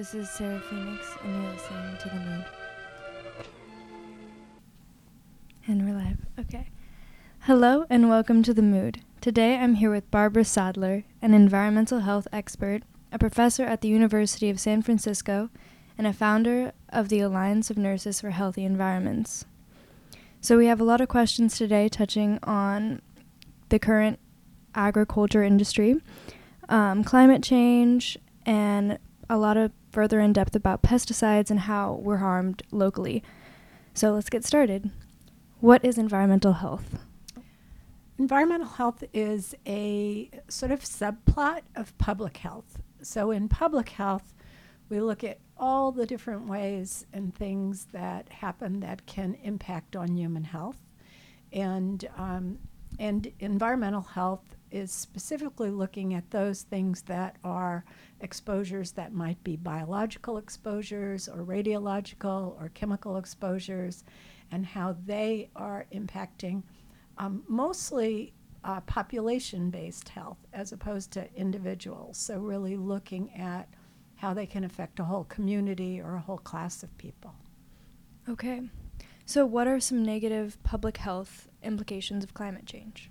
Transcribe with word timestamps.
This 0.00 0.14
is 0.14 0.30
Sarah 0.30 0.58
Phoenix, 0.60 1.14
and 1.22 1.42
you're 1.42 1.52
listening 1.52 1.96
to 1.98 2.08
The 2.08 2.14
Mood. 2.14 2.44
And 5.66 5.84
we're 5.86 5.94
live. 5.94 6.16
Okay. 6.38 6.70
Hello, 7.40 7.84
and 7.90 8.08
welcome 8.08 8.42
to 8.44 8.54
The 8.54 8.62
Mood. 8.62 9.02
Today 9.20 9.58
I'm 9.58 9.74
here 9.74 9.90
with 9.90 10.10
Barbara 10.10 10.46
Sattler, 10.46 11.04
an 11.20 11.34
environmental 11.34 11.98
health 11.98 12.26
expert, 12.32 12.82
a 13.12 13.18
professor 13.18 13.64
at 13.64 13.82
the 13.82 13.88
University 13.88 14.48
of 14.48 14.58
San 14.58 14.80
Francisco, 14.80 15.50
and 15.98 16.06
a 16.06 16.14
founder 16.14 16.72
of 16.88 17.10
the 17.10 17.20
Alliance 17.20 17.68
of 17.68 17.76
Nurses 17.76 18.22
for 18.22 18.30
Healthy 18.30 18.64
Environments. 18.64 19.44
So 20.40 20.56
we 20.56 20.64
have 20.64 20.80
a 20.80 20.84
lot 20.84 21.02
of 21.02 21.08
questions 21.08 21.58
today 21.58 21.90
touching 21.90 22.38
on 22.44 23.02
the 23.68 23.78
current 23.78 24.18
agriculture 24.74 25.42
industry, 25.42 26.00
um, 26.70 27.04
climate 27.04 27.42
change, 27.42 28.16
and 28.46 28.98
a 29.28 29.36
lot 29.36 29.58
of 29.58 29.72
further 29.90 30.20
in 30.20 30.32
depth 30.32 30.54
about 30.54 30.82
pesticides 30.82 31.50
and 31.50 31.60
how 31.60 32.00
we're 32.02 32.18
harmed 32.18 32.62
locally. 32.70 33.22
So 33.94 34.12
let's 34.12 34.30
get 34.30 34.44
started. 34.44 34.90
What 35.60 35.84
is 35.84 35.98
environmental 35.98 36.54
health? 36.54 36.98
Environmental 38.18 38.68
health 38.68 39.02
is 39.12 39.54
a 39.66 40.30
sort 40.48 40.72
of 40.72 40.80
subplot 40.80 41.62
of 41.74 41.96
public 41.98 42.36
health. 42.38 42.78
So, 43.02 43.30
in 43.30 43.48
public 43.48 43.90
health, 43.90 44.34
we 44.90 45.00
look 45.00 45.24
at 45.24 45.38
all 45.56 45.90
the 45.90 46.04
different 46.04 46.46
ways 46.46 47.06
and 47.12 47.34
things 47.34 47.86
that 47.92 48.28
happen 48.28 48.80
that 48.80 49.06
can 49.06 49.38
impact 49.42 49.96
on 49.96 50.16
human 50.16 50.44
health. 50.44 50.76
And, 51.52 52.06
um, 52.16 52.58
and 52.98 53.32
environmental 53.40 54.02
health 54.02 54.56
is 54.70 54.92
specifically 54.92 55.70
looking 55.70 56.14
at 56.14 56.30
those 56.30 56.62
things 56.62 57.02
that 57.02 57.36
are 57.44 57.84
exposures 58.20 58.92
that 58.92 59.12
might 59.12 59.42
be 59.42 59.56
biological 59.56 60.38
exposures 60.38 61.28
or 61.28 61.44
radiological 61.44 62.60
or 62.60 62.70
chemical 62.74 63.16
exposures 63.16 64.04
and 64.52 64.66
how 64.66 64.96
they 65.06 65.50
are 65.56 65.86
impacting 65.92 66.62
um, 67.18 67.42
mostly 67.48 68.32
uh, 68.64 68.80
population 68.82 69.70
based 69.70 70.08
health 70.10 70.38
as 70.52 70.72
opposed 70.72 71.10
to 71.12 71.34
individuals. 71.34 72.18
So, 72.18 72.38
really 72.38 72.76
looking 72.76 73.32
at 73.34 73.68
how 74.16 74.34
they 74.34 74.46
can 74.46 74.64
affect 74.64 75.00
a 75.00 75.04
whole 75.04 75.24
community 75.24 76.00
or 76.00 76.14
a 76.14 76.20
whole 76.20 76.38
class 76.38 76.82
of 76.82 76.96
people. 76.98 77.34
Okay. 78.28 78.62
So, 79.24 79.46
what 79.46 79.66
are 79.66 79.80
some 79.80 80.02
negative 80.02 80.58
public 80.62 80.98
health 80.98 81.48
implications 81.62 82.24
of 82.24 82.34
climate 82.34 82.66
change? 82.66 83.10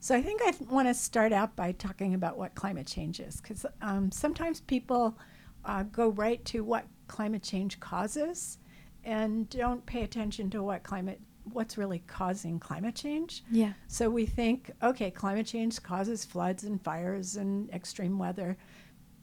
So, 0.00 0.16
I 0.16 0.22
think 0.22 0.40
I 0.42 0.52
want 0.70 0.88
to 0.88 0.94
start 0.94 1.32
out 1.32 1.54
by 1.54 1.72
talking 1.72 2.14
about 2.14 2.38
what 2.38 2.54
climate 2.54 2.86
change 2.86 3.20
is, 3.20 3.40
because 3.40 3.66
um, 3.82 4.10
sometimes 4.10 4.60
people 4.60 5.16
uh, 5.64 5.82
go 5.84 6.08
right 6.08 6.44
to 6.46 6.64
what 6.64 6.86
climate 7.06 7.42
change 7.42 7.78
causes 7.80 8.58
and 9.04 9.48
don't 9.50 9.84
pay 9.86 10.02
attention 10.02 10.50
to 10.50 10.62
what 10.62 10.82
climate 10.82 11.20
what's 11.52 11.76
really 11.76 12.02
causing 12.06 12.58
climate 12.58 12.94
change. 12.94 13.42
Yeah. 13.50 13.72
So 13.88 14.08
we 14.10 14.26
think, 14.26 14.70
okay, 14.82 15.10
climate 15.10 15.46
change 15.46 15.82
causes 15.82 16.24
floods 16.24 16.64
and 16.64 16.80
fires 16.82 17.36
and 17.36 17.70
extreme 17.70 18.18
weather. 18.18 18.56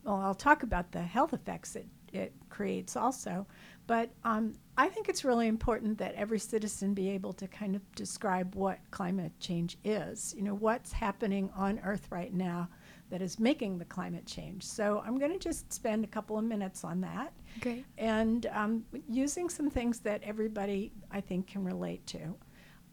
Well, 0.04 0.16
I'll 0.16 0.36
talk 0.36 0.64
about 0.64 0.92
the 0.92 1.02
health 1.02 1.34
effects 1.34 1.76
it, 1.76 1.88
it 2.12 2.34
creates 2.50 2.96
also. 2.96 3.46
But 3.88 4.12
um, 4.26 4.54
I 4.78 4.90
think 4.90 5.08
it's 5.08 5.24
really 5.24 5.48
important 5.48 5.98
that 6.00 6.14
every 6.16 6.40
citizen 6.40 6.94
be 6.94 7.10
able 7.10 7.32
to 7.34 7.48
kind 7.48 7.76
of 7.76 7.82
describe 7.96 8.54
what 8.54 8.80
climate 8.92 9.32
change 9.40 9.78
is. 9.86 10.36
You 10.36 10.44
know, 10.44 10.56
what's 10.56 10.92
happening 10.92 11.50
on 11.56 11.80
Earth 11.84 12.08
right 12.12 12.34
now 12.34 12.68
that 13.10 13.22
is 13.22 13.40
making 13.40 13.78
the 13.78 13.86
climate 13.86 14.26
change. 14.26 14.64
So 14.64 15.02
I'm 15.06 15.18
going 15.18 15.32
to 15.32 15.40
just 15.40 15.72
spend 15.72 16.04
a 16.04 16.08
couple 16.08 16.38
of 16.38 16.44
minutes 16.44 16.84
on 16.84 17.00
that. 17.02 17.32
Great. 17.62 17.86
And 17.98 18.46
um, 18.48 18.84
using 19.10 19.48
some 19.48 19.70
things 19.70 20.00
that 20.00 20.22
everybody, 20.24 20.92
I 21.10 21.22
think, 21.22 21.48
can 21.48 21.64
relate 21.64 22.06
to. 22.08 22.36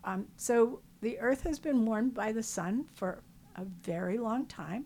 Um, 0.05 0.27
so 0.37 0.81
the 1.01 1.19
Earth 1.19 1.43
has 1.43 1.59
been 1.59 1.85
warmed 1.85 2.15
by 2.15 2.31
the 2.31 2.43
sun 2.43 2.87
for 2.95 3.23
a 3.57 3.65
very 3.83 4.19
long 4.19 4.47
time, 4.47 4.85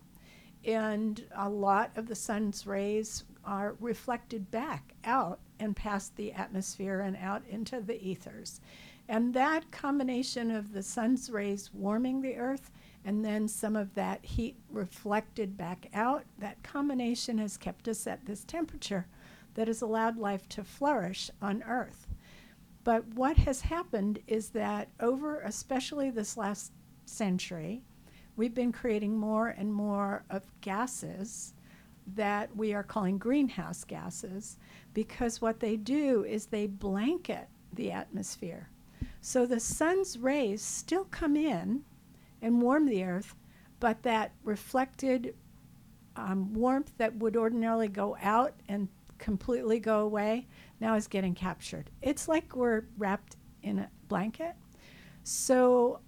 and 0.65 1.25
a 1.37 1.49
lot 1.49 1.91
of 1.97 2.07
the 2.07 2.15
sun's 2.15 2.67
rays 2.67 3.25
are 3.45 3.77
reflected 3.81 4.51
back 4.51 4.95
out 5.05 5.41
and 5.61 5.75
past 5.75 6.17
the 6.17 6.33
atmosphere 6.33 7.01
and 7.01 7.17
out 7.17 7.43
into 7.49 7.81
the 7.81 8.03
ethers. 8.03 8.61
And 9.09 9.33
that 9.35 9.71
combination 9.71 10.51
of 10.51 10.73
the 10.73 10.83
sun's 10.83 11.31
rays 11.31 11.71
warming 11.73 12.21
the 12.21 12.37
Earth 12.37 12.71
and 13.05 13.25
then 13.25 13.49
some 13.49 13.77
of 13.77 13.95
that 13.95 14.25
heat 14.25 14.57
reflected 14.71 15.57
back 15.57 15.89
out, 15.95 16.25
that 16.39 16.63
combination 16.63 17.39
has 17.39 17.57
kept 17.57 17.89
us 17.89 18.07
at 18.07 18.27
this 18.27 18.45
temperature 18.45 19.07
that 19.55 19.67
has 19.67 19.81
allowed 19.81 20.19
life 20.19 20.49
to 20.51 20.63
flourish 20.63 21.31
on 21.41 21.63
Earth. 21.63 22.07
But 22.85 23.07
what 23.15 23.39
has 23.39 23.63
happened 23.63 24.21
is 24.27 24.51
that 24.51 24.89
over 25.01 25.41
especially 25.41 26.11
this 26.11 26.37
last 26.37 26.73
century, 27.07 27.83
we've 28.37 28.55
been 28.55 28.73
creating 28.73 29.17
more 29.17 29.49
and 29.49 29.73
more 29.73 30.25
of 30.29 30.53
gases 30.61 31.55
that 32.15 32.55
we 32.57 32.73
are 32.75 32.83
calling 32.83 33.19
greenhouse 33.19 33.85
gases 33.85 34.59
because 34.95 35.41
what 35.41 35.61
they 35.61 35.77
do 35.77 36.25
is 36.25 36.47
they 36.47 36.67
blanket 36.67 37.49
the 37.73 37.91
atmosphere. 37.91 38.71
So 39.21 39.47
the 39.47 39.61
sun's 39.61 40.19
rays 40.19 40.63
still 40.63 41.05
come 41.05 41.37
in 41.37 41.83
and 42.41 42.63
warm 42.63 42.87
the 42.87 43.05
earth, 43.05 43.35
but 43.81 44.03
that 44.03 44.33
reflected 44.45 45.35
um, 46.17 46.53
warmth 46.53 46.93
that 46.99 47.15
would 47.17 47.37
ordinarily 47.37 47.89
go 47.89 48.17
out 48.21 48.55
and 48.69 48.89
completely 49.19 49.79
go 49.79 50.01
away 50.01 50.47
now 50.81 50.95
is 50.95 51.07
getting 51.07 51.35
captured. 51.35 51.91
It's 52.03 52.29
like 52.29 52.57
we're 52.57 52.85
wrapped 52.97 53.37
in 53.63 53.81
a 53.81 53.91
blanket. 54.09 54.55
So, 55.25 56.01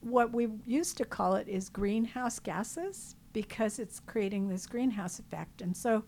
what 0.00 0.32
we 0.32 0.48
used 0.66 0.98
to 0.98 1.04
call 1.04 1.34
it 1.34 1.48
is 1.48 1.68
greenhouse 1.68 2.38
gases 2.38 3.16
because 3.34 3.78
it's 3.78 4.00
creating 4.00 4.48
this 4.48 4.66
greenhouse 4.66 5.18
effect. 5.18 5.60
And 5.60 5.76
so, 5.76 6.04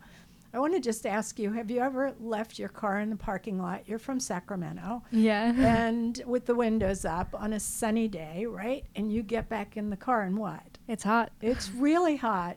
I 0.55 0.59
want 0.59 0.73
to 0.73 0.81
just 0.81 1.05
ask 1.05 1.39
you 1.39 1.53
have 1.53 1.71
you 1.71 1.81
ever 1.81 2.15
left 2.19 2.59
your 2.59 2.71
car 2.71 3.01
in 3.01 3.11
the 3.11 3.17
parking 3.17 3.61
lot? 3.61 3.87
You're 3.87 3.99
from 3.99 4.19
Sacramento. 4.19 5.03
Yeah. 5.11 5.53
and 5.59 6.23
with 6.25 6.47
the 6.47 6.55
windows 6.55 7.05
up 7.05 7.35
on 7.35 7.53
a 7.53 7.61
sunny 7.61 8.09
day, 8.09 8.47
right? 8.47 8.87
And 8.95 9.13
you 9.13 9.23
get 9.23 9.51
back 9.51 9.77
in 9.77 9.91
the 9.91 9.99
car 9.99 10.23
and 10.23 10.39
what? 10.39 10.79
It's 10.89 11.05
hot. 11.05 11.33
It's 11.43 11.71
really 11.77 12.17
hot. 12.17 12.57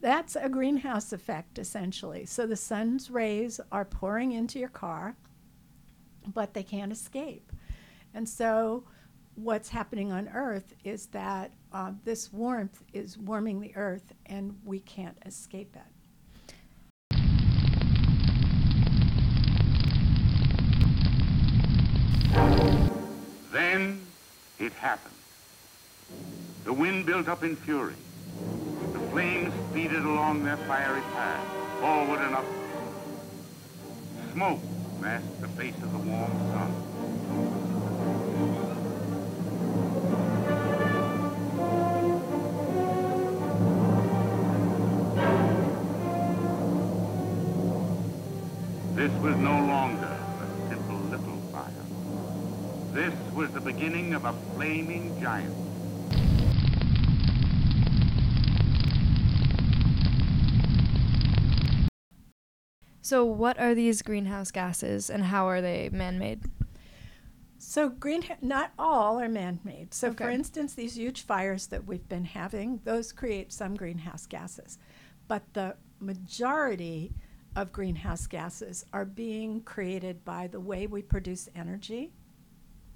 That's 0.00 0.34
a 0.34 0.48
greenhouse 0.48 1.12
effect, 1.12 1.60
essentially. 1.60 2.26
So 2.26 2.44
the 2.44 2.56
sun's 2.56 3.08
rays 3.08 3.60
are 3.70 3.84
pouring 3.84 4.32
into 4.32 4.58
your 4.58 4.68
car, 4.68 5.14
but 6.26 6.54
they 6.54 6.64
can't 6.64 6.90
escape. 6.90 7.52
And 8.14 8.28
so 8.28 8.82
what's 9.36 9.68
happening 9.68 10.10
on 10.10 10.28
Earth 10.28 10.74
is 10.82 11.06
that 11.08 11.52
uh, 11.72 11.92
this 12.04 12.32
warmth 12.32 12.82
is 12.92 13.18
warming 13.18 13.60
the 13.60 13.74
Earth, 13.76 14.12
and 14.26 14.58
we 14.64 14.80
can't 14.80 15.16
escape 15.24 15.74
it. 15.74 15.82
Then 23.52 24.00
it 24.58 24.72
happened. 24.72 25.14
The 26.64 26.72
wind 26.72 27.06
built 27.06 27.28
up 27.28 27.42
in 27.42 27.56
fury. 27.56 27.94
The 28.92 28.98
flames 29.10 29.52
speeded 29.70 30.02
along 30.02 30.44
their 30.44 30.56
fiery 30.58 31.02
path, 31.12 31.46
forward 31.80 32.20
and 32.20 32.34
up. 32.34 32.44
Smoke 34.32 34.60
masked 35.00 35.40
the 35.40 35.48
face 35.48 35.74
of 35.82 35.92
the 35.92 35.98
warm 35.98 36.30
sun. 36.52 36.91
This 49.02 49.20
was 49.20 49.34
no 49.34 49.58
longer 49.66 50.06
a 50.06 50.68
simple 50.68 50.94
little 51.10 51.36
fire. 51.50 51.72
This 52.92 53.12
was 53.34 53.50
the 53.50 53.60
beginning 53.60 54.14
of 54.14 54.24
a 54.24 54.32
flaming 54.54 55.20
giant. 55.20 55.52
So, 63.00 63.24
what 63.24 63.58
are 63.58 63.74
these 63.74 64.02
greenhouse 64.02 64.52
gases 64.52 65.10
and 65.10 65.24
how 65.24 65.48
are 65.48 65.60
they 65.60 65.88
man 65.92 66.20
made? 66.20 66.44
So 67.58 67.88
green, 67.88 68.22
not 68.40 68.70
all 68.78 69.18
are 69.18 69.28
man-made. 69.28 69.94
So 69.94 70.12
for 70.12 70.30
instance, 70.30 70.74
these 70.74 70.96
huge 70.96 71.22
fires 71.22 71.66
that 71.68 71.86
we've 71.86 72.08
been 72.08 72.24
having, 72.24 72.80
those 72.84 73.10
create 73.10 73.52
some 73.52 73.74
greenhouse 73.74 74.26
gases, 74.26 74.78
but 75.26 75.42
the 75.54 75.74
majority 75.98 77.14
of 77.56 77.72
greenhouse 77.72 78.26
gases 78.26 78.84
are 78.92 79.04
being 79.04 79.60
created 79.62 80.24
by 80.24 80.46
the 80.46 80.60
way 80.60 80.86
we 80.86 81.02
produce 81.02 81.48
energy, 81.54 82.12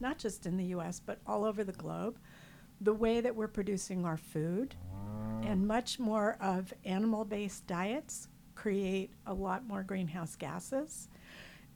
not 0.00 0.18
just 0.18 0.46
in 0.46 0.56
the 0.56 0.66
U.S. 0.66 1.00
but 1.00 1.20
all 1.26 1.44
over 1.44 1.62
the 1.64 1.72
globe, 1.72 2.18
the 2.80 2.94
way 2.94 3.20
that 3.20 3.34
we're 3.34 3.48
producing 3.48 4.04
our 4.04 4.16
food, 4.16 4.74
and 5.42 5.66
much 5.66 5.98
more 5.98 6.36
of 6.40 6.72
animal-based 6.84 7.66
diets 7.66 8.28
create 8.54 9.10
a 9.26 9.34
lot 9.34 9.66
more 9.66 9.82
greenhouse 9.82 10.36
gases. 10.36 11.08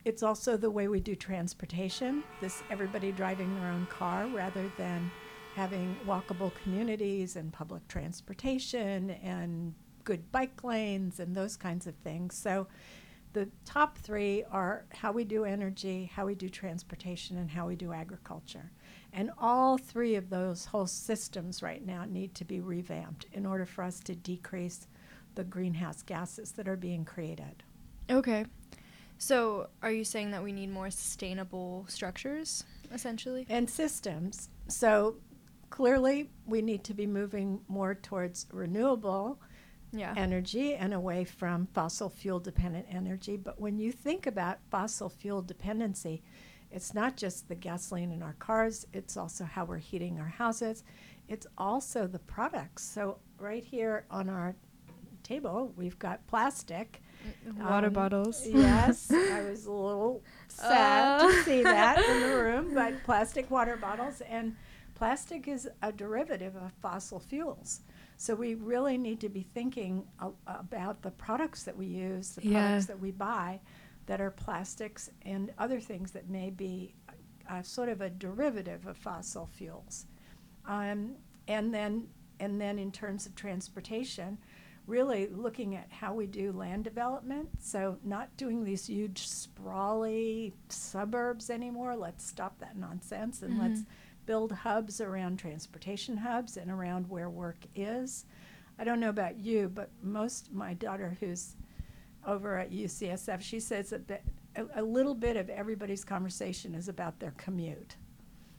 It's 0.03 0.23
also 0.23 0.57
the 0.57 0.71
way 0.71 0.87
we 0.87 0.99
do 0.99 1.15
transportation. 1.15 2.23
This 2.39 2.63
everybody 2.71 3.11
driving 3.11 3.53
their 3.59 3.69
own 3.71 3.85
car 3.87 4.25
rather 4.27 4.71
than 4.77 5.11
having 5.55 5.95
walkable 6.07 6.51
communities 6.63 7.35
and 7.35 7.53
public 7.53 7.87
transportation 7.87 9.11
and 9.23 9.75
good 10.11 10.29
bike 10.29 10.61
lanes 10.61 11.21
and 11.21 11.33
those 11.33 11.55
kinds 11.55 11.87
of 11.87 11.95
things. 11.95 12.35
So 12.35 12.67
the 13.31 13.47
top 13.63 13.97
three 13.97 14.43
are 14.51 14.83
how 14.91 15.13
we 15.13 15.23
do 15.23 15.45
energy, 15.45 16.11
how 16.13 16.25
we 16.25 16.35
do 16.35 16.49
transportation, 16.49 17.37
and 17.37 17.49
how 17.49 17.65
we 17.65 17.77
do 17.77 17.93
agriculture. 17.93 18.73
And 19.13 19.31
all 19.37 19.77
three 19.77 20.15
of 20.15 20.29
those 20.29 20.65
whole 20.65 20.85
systems 20.85 21.63
right 21.63 21.85
now 21.85 22.03
need 22.03 22.35
to 22.35 22.43
be 22.43 22.59
revamped 22.59 23.27
in 23.31 23.45
order 23.45 23.65
for 23.65 23.85
us 23.85 24.01
to 24.01 24.15
decrease 24.15 24.85
the 25.35 25.45
greenhouse 25.45 26.01
gases 26.01 26.51
that 26.53 26.67
are 26.67 26.75
being 26.75 27.05
created. 27.05 27.63
Okay. 28.09 28.45
So, 29.17 29.69
are 29.81 29.93
you 29.93 30.03
saying 30.03 30.31
that 30.31 30.43
we 30.43 30.51
need 30.51 30.71
more 30.71 30.89
sustainable 30.89 31.85
structures, 31.87 32.65
essentially? 32.91 33.45
And 33.47 33.69
systems. 33.69 34.49
So, 34.67 35.15
clearly, 35.69 36.31
we 36.45 36.61
need 36.61 36.83
to 36.85 36.93
be 36.93 37.07
moving 37.07 37.61
more 37.69 37.95
towards 37.95 38.47
renewable 38.51 39.39
Yeah. 39.93 40.13
energy 40.15 40.73
and 40.75 40.93
away 40.93 41.25
from 41.25 41.67
fossil 41.73 42.09
fuel 42.09 42.39
dependent 42.39 42.85
energy. 42.89 43.35
But 43.37 43.59
when 43.59 43.77
you 43.77 43.91
think 43.91 44.25
about 44.25 44.59
fossil 44.69 45.09
fuel 45.09 45.41
dependency, 45.41 46.21
it's 46.71 46.93
not 46.93 47.17
just 47.17 47.49
the 47.49 47.55
gasoline 47.55 48.11
in 48.11 48.23
our 48.23 48.35
cars, 48.39 48.87
it's 48.93 49.17
also 49.17 49.43
how 49.43 49.65
we're 49.65 49.77
heating 49.77 50.19
our 50.19 50.29
houses, 50.29 50.83
it's 51.27 51.45
also 51.57 52.07
the 52.07 52.19
products. 52.19 52.83
So, 52.83 53.17
right 53.37 53.63
here 53.63 54.05
on 54.09 54.29
our 54.29 54.55
table, 55.23 55.73
we've 55.75 55.99
got 55.99 56.25
plastic. 56.27 57.01
Water 57.59 57.87
Um, 57.87 57.93
bottles. 57.93 58.47
yes, 58.51 59.11
I 59.11 59.43
was 59.49 59.65
a 59.65 59.71
little 59.71 60.23
sad 60.47 61.21
Uh. 61.21 61.27
to 61.27 61.43
see 61.43 61.63
that 61.63 61.99
in 61.99 62.29
the 62.29 62.35
room, 62.43 62.73
but 62.73 63.03
plastic 63.03 63.51
water 63.51 63.75
bottles 63.77 64.21
and 64.21 64.55
plastic 64.95 65.47
is 65.47 65.67
a 65.81 65.91
derivative 65.91 66.55
of 66.55 66.71
fossil 66.81 67.19
fuels. 67.19 67.81
So 68.21 68.35
we 68.35 68.53
really 68.53 68.99
need 68.99 69.19
to 69.21 69.29
be 69.29 69.41
thinking 69.41 70.07
a- 70.19 70.29
about 70.45 71.01
the 71.01 71.09
products 71.09 71.63
that 71.63 71.75
we 71.75 71.87
use, 71.87 72.35
the 72.35 72.43
Yeah. 72.47 72.61
products 72.67 72.85
that 72.85 72.99
we 72.99 73.09
buy 73.09 73.59
that 74.05 74.21
are 74.21 74.29
plastics 74.29 75.09
and 75.23 75.51
other 75.57 75.79
things 75.79 76.11
that 76.11 76.29
may 76.29 76.51
be 76.51 76.93
uh, 77.49 77.63
sort 77.63 77.89
of 77.89 77.99
a 77.99 78.11
derivative 78.11 78.85
of 78.85 78.95
fossil 78.95 79.47
fuels. 79.47 80.05
Um, 80.65 81.15
and 81.47 81.73
then 81.73 82.09
and 82.39 82.61
then 82.61 82.77
in 82.77 82.91
terms 82.91 83.25
of 83.25 83.33
transportation, 83.35 84.37
really 84.85 85.25
looking 85.27 85.75
at 85.75 85.91
how 85.91 86.13
we 86.13 86.27
do 86.27 86.51
land 86.51 86.83
development. 86.83 87.49
So 87.59 87.97
not 88.03 88.37
doing 88.37 88.63
these 88.63 88.85
huge 88.87 89.27
sprawly 89.27 90.53
suburbs 90.69 91.49
anymore. 91.49 91.95
Let's 91.95 92.23
stop 92.25 92.59
that 92.59 92.77
nonsense 92.77 93.41
and 93.41 93.57
let's 93.57 93.81
Mhm. 93.81 93.85
Build 94.25 94.51
hubs 94.51 95.01
around 95.01 95.37
transportation 95.37 96.17
hubs 96.17 96.57
and 96.57 96.69
around 96.71 97.09
where 97.09 97.29
work 97.29 97.65
is. 97.75 98.25
I 98.79 98.83
don't 98.83 98.99
know 98.99 99.09
about 99.09 99.37
you, 99.37 99.69
but 99.73 99.89
most 100.01 100.51
my 100.53 100.73
daughter 100.73 101.17
who's 101.19 101.55
over 102.25 102.57
at 102.57 102.71
UCSF, 102.71 103.41
she 103.41 103.59
says 103.59 103.89
that 103.91 104.23
a, 104.55 104.65
a 104.75 104.83
little 104.83 105.15
bit 105.15 105.37
of 105.37 105.49
everybody's 105.49 106.03
conversation 106.03 106.75
is 106.75 106.87
about 106.87 107.19
their 107.19 107.33
commute. 107.37 107.95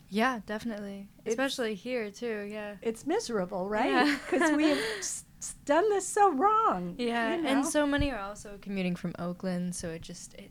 Yeah, 0.09 0.41
definitely. 0.47 1.09
It's- 1.25 1.33
Especially 1.33 1.75
here 1.75 2.11
too. 2.11 2.49
Yeah. 2.51 2.75
It's 2.83 3.07
miserable, 3.07 3.69
right? 3.69 3.91
Yeah. 3.91 4.19
Because 4.31 4.53
we 4.57 4.65
have 4.69 4.79
s- 4.99 5.25
done 5.65 5.89
this 5.91 6.07
so 6.07 6.31
wrong. 6.33 6.97
Yeah, 6.99 7.35
you 7.37 7.47
and 7.47 7.65
so 7.67 7.87
many 7.87 8.11
are 8.11 8.19
also 8.21 8.59
commuting 8.61 8.95
from 8.95 9.15
Oakland, 9.19 9.75
so 9.75 9.89
it 9.89 10.03
just 10.03 10.35
it 10.35 10.51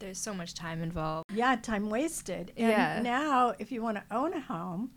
there's 0.00 0.18
so 0.18 0.34
much 0.34 0.54
time 0.54 0.82
involved. 0.82 1.30
yeah, 1.32 1.54
time 1.56 1.88
wasted. 1.90 2.52
And 2.56 2.68
Yeah. 2.70 3.00
now, 3.02 3.54
if 3.58 3.70
you 3.70 3.80
want 3.82 3.98
to 3.98 4.04
own 4.14 4.32
a 4.32 4.40
home, 4.40 4.90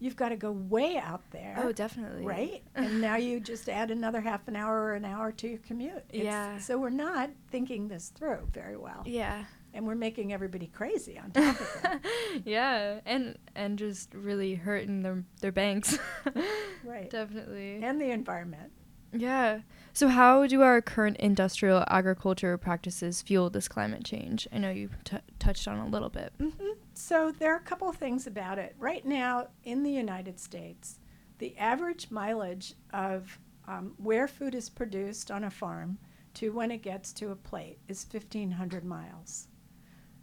you've 0.00 0.14
got 0.16 0.28
to 0.28 0.36
go 0.36 0.52
way 0.52 0.96
out 0.96 1.28
there. 1.30 1.56
Oh, 1.58 1.72
definitely. 1.72 2.24
Right? 2.24 2.62
and 2.74 3.00
now 3.00 3.16
you 3.16 3.40
just 3.52 3.68
add 3.68 3.90
another 3.90 4.20
half 4.20 4.46
an 4.46 4.54
hour 4.56 4.82
or 4.84 4.94
an 4.94 5.04
hour 5.04 5.32
to 5.32 5.48
your 5.48 5.58
commute. 5.58 6.04
It's- 6.10 6.24
Yeah. 6.24 6.58
So 6.58 6.78
we're 6.78 6.90
not 6.90 7.30
thinking 7.50 7.88
this 7.88 8.10
through 8.10 8.48
very 8.52 8.76
well. 8.76 9.02
Yeah. 9.06 9.44
And 9.74 9.86
we're 9.86 9.94
making 9.96 10.32
everybody 10.32 10.66
crazy 10.68 11.18
on 11.18 11.30
top 11.32 11.60
of 11.60 11.80
it. 11.84 12.42
yeah, 12.46 13.00
and 13.04 13.36
and 13.54 13.78
just 13.78 14.12
really 14.14 14.54
hurting 14.54 15.02
their 15.02 15.24
their 15.40 15.52
banks. 15.52 15.98
Right. 16.84 17.10
Definitely. 17.10 17.80
And 17.82 18.00
the 18.00 18.10
environment. 18.12 18.72
Yeah. 19.12 19.60
So 19.92 20.08
how 20.08 20.46
do 20.46 20.62
our 20.62 20.80
current 20.80 21.16
industrial 21.16 21.84
agriculture 21.88 22.56
practices 22.56 23.22
fuel 23.22 23.50
this 23.50 23.68
climate 23.68 24.04
change? 24.04 24.46
I 24.52 24.58
know 24.58 24.70
you 24.70 24.90
t- 25.04 25.16
touched 25.38 25.66
on 25.66 25.78
a 25.78 25.88
little 25.88 26.08
bit. 26.08 26.32
hmm 26.38 26.72
So 26.94 27.32
there 27.36 27.52
are 27.52 27.56
a 27.58 27.60
couple 27.60 27.88
of 27.88 27.96
things 27.96 28.26
about 28.26 28.58
it. 28.58 28.76
Right 28.78 29.04
now 29.04 29.48
in 29.64 29.82
the 29.82 29.90
United 29.90 30.38
States, 30.38 30.98
the 31.38 31.56
average 31.56 32.10
mileage 32.10 32.74
of 32.92 33.38
um, 33.66 33.94
where 33.98 34.28
food 34.28 34.54
is 34.54 34.68
produced 34.68 35.30
on 35.30 35.44
a 35.44 35.50
farm 35.50 35.98
to 36.34 36.52
when 36.52 36.70
it 36.70 36.82
gets 36.82 37.12
to 37.14 37.30
a 37.30 37.36
plate 37.36 37.78
is 37.88 38.06
1,500 38.10 38.84
miles. 38.84 39.48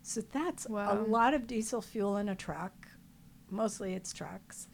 So 0.01 0.21
that's 0.21 0.65
a 0.67 1.03
lot 1.07 1.33
of 1.33 1.47
diesel 1.47 1.81
fuel 1.81 2.17
in 2.17 2.29
a 2.29 2.35
truck. 2.35 2.87
Mostly 3.49 3.93
it's 3.93 4.13
trucks. 4.13 4.67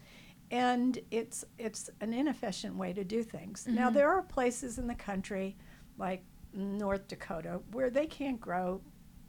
And 0.51 0.99
it's 1.11 1.45
it's 1.57 1.89
an 2.01 2.13
inefficient 2.13 2.75
way 2.75 2.91
to 2.93 3.03
do 3.03 3.23
things. 3.23 3.65
Now 3.67 3.89
Mhm. 3.89 3.93
there 3.93 4.09
are 4.11 4.21
places 4.21 4.77
in 4.77 4.87
the 4.87 4.95
country 4.95 5.55
like 5.97 6.23
North 6.53 7.07
Dakota 7.07 7.61
where 7.71 7.89
they 7.89 8.05
can't 8.05 8.39
grow 8.39 8.81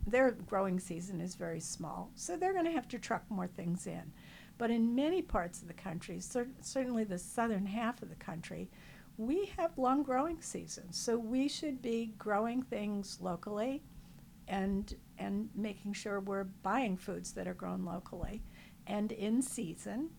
their 0.04 0.32
growing 0.32 0.80
season 0.80 1.20
is 1.20 1.36
very 1.36 1.60
small, 1.60 2.10
so 2.16 2.36
they're 2.36 2.52
going 2.52 2.64
to 2.64 2.72
have 2.72 2.88
to 2.88 2.98
truck 2.98 3.22
more 3.30 3.46
things 3.46 3.86
in. 3.86 4.12
But 4.58 4.72
in 4.72 4.96
many 4.96 5.22
parts 5.22 5.62
of 5.62 5.68
the 5.68 5.74
country, 5.74 6.18
cer- 6.18 6.50
certainly 6.60 7.04
the 7.04 7.18
southern 7.18 7.66
half 7.66 8.02
of 8.02 8.08
the 8.08 8.16
country, 8.16 8.68
we 9.16 9.46
have 9.56 9.78
long 9.78 10.02
growing 10.02 10.40
seasons. 10.42 10.96
So 10.96 11.16
we 11.16 11.46
should 11.46 11.80
be 11.80 12.06
growing 12.18 12.62
things 12.62 13.20
locally 13.20 13.84
and 14.48 14.96
and 15.18 15.50
making 15.54 15.92
sure 15.92 16.18
we're 16.18 16.42
buying 16.44 16.96
foods 16.96 17.32
that 17.34 17.46
are 17.46 17.54
grown 17.54 17.84
locally 17.84 18.42
and 18.88 19.12
in 19.12 19.40
season. 19.40 20.10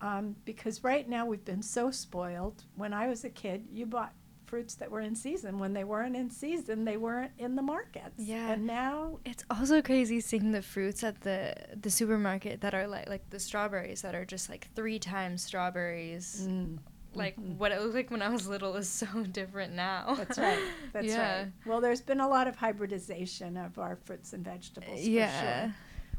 Um, 0.00 0.36
because 0.44 0.84
right 0.84 1.08
now 1.08 1.24
we've 1.26 1.44
been 1.44 1.62
so 1.62 1.90
spoiled. 1.90 2.64
When 2.76 2.92
I 2.92 3.06
was 3.08 3.24
a 3.24 3.30
kid, 3.30 3.66
you 3.72 3.86
bought 3.86 4.12
fruits 4.46 4.74
that 4.74 4.90
were 4.90 5.00
in 5.00 5.14
season. 5.16 5.58
When 5.58 5.72
they 5.72 5.84
weren't 5.84 6.14
in 6.14 6.28
season, 6.30 6.84
they 6.84 6.96
weren't 6.98 7.32
in 7.38 7.56
the 7.56 7.62
markets. 7.62 8.14
Yeah. 8.18 8.50
And 8.52 8.66
now 8.66 9.18
It's 9.24 9.42
also 9.50 9.80
crazy 9.80 10.20
seeing 10.20 10.52
the 10.52 10.60
fruits 10.62 11.02
at 11.02 11.22
the 11.22 11.54
the 11.80 11.90
supermarket 11.90 12.60
that 12.60 12.74
are 12.74 12.86
like 12.86 13.08
like 13.08 13.30
the 13.30 13.40
strawberries 13.40 14.02
that 14.02 14.14
are 14.14 14.24
just 14.26 14.50
like 14.50 14.68
three 14.74 14.98
times 14.98 15.42
strawberries. 15.42 16.46
Mm, 16.48 16.78
Like 17.14 17.36
mhm. 17.40 17.56
what 17.56 17.72
it 17.72 17.80
looked 17.80 17.94
like 17.94 18.10
when 18.10 18.20
I 18.22 18.28
was 18.28 18.46
little 18.46 18.74
is 18.76 18.88
so 19.02 19.06
different 19.24 19.72
now. 19.72 20.14
That's 20.18 20.38
right. 20.38 20.58
That's 20.92 21.06
yeah. 21.06 21.38
right. 21.44 21.52
Well, 21.64 21.80
there's 21.80 22.02
been 22.02 22.20
a 22.20 22.28
lot 22.28 22.46
of 22.46 22.56
hybridization 22.56 23.56
of 23.56 23.78
our 23.78 23.96
fruits 23.96 24.34
and 24.34 24.44
vegetables. 24.44 25.00
For 25.00 25.08
Yeah. 25.10 25.40
sure, 25.64 25.74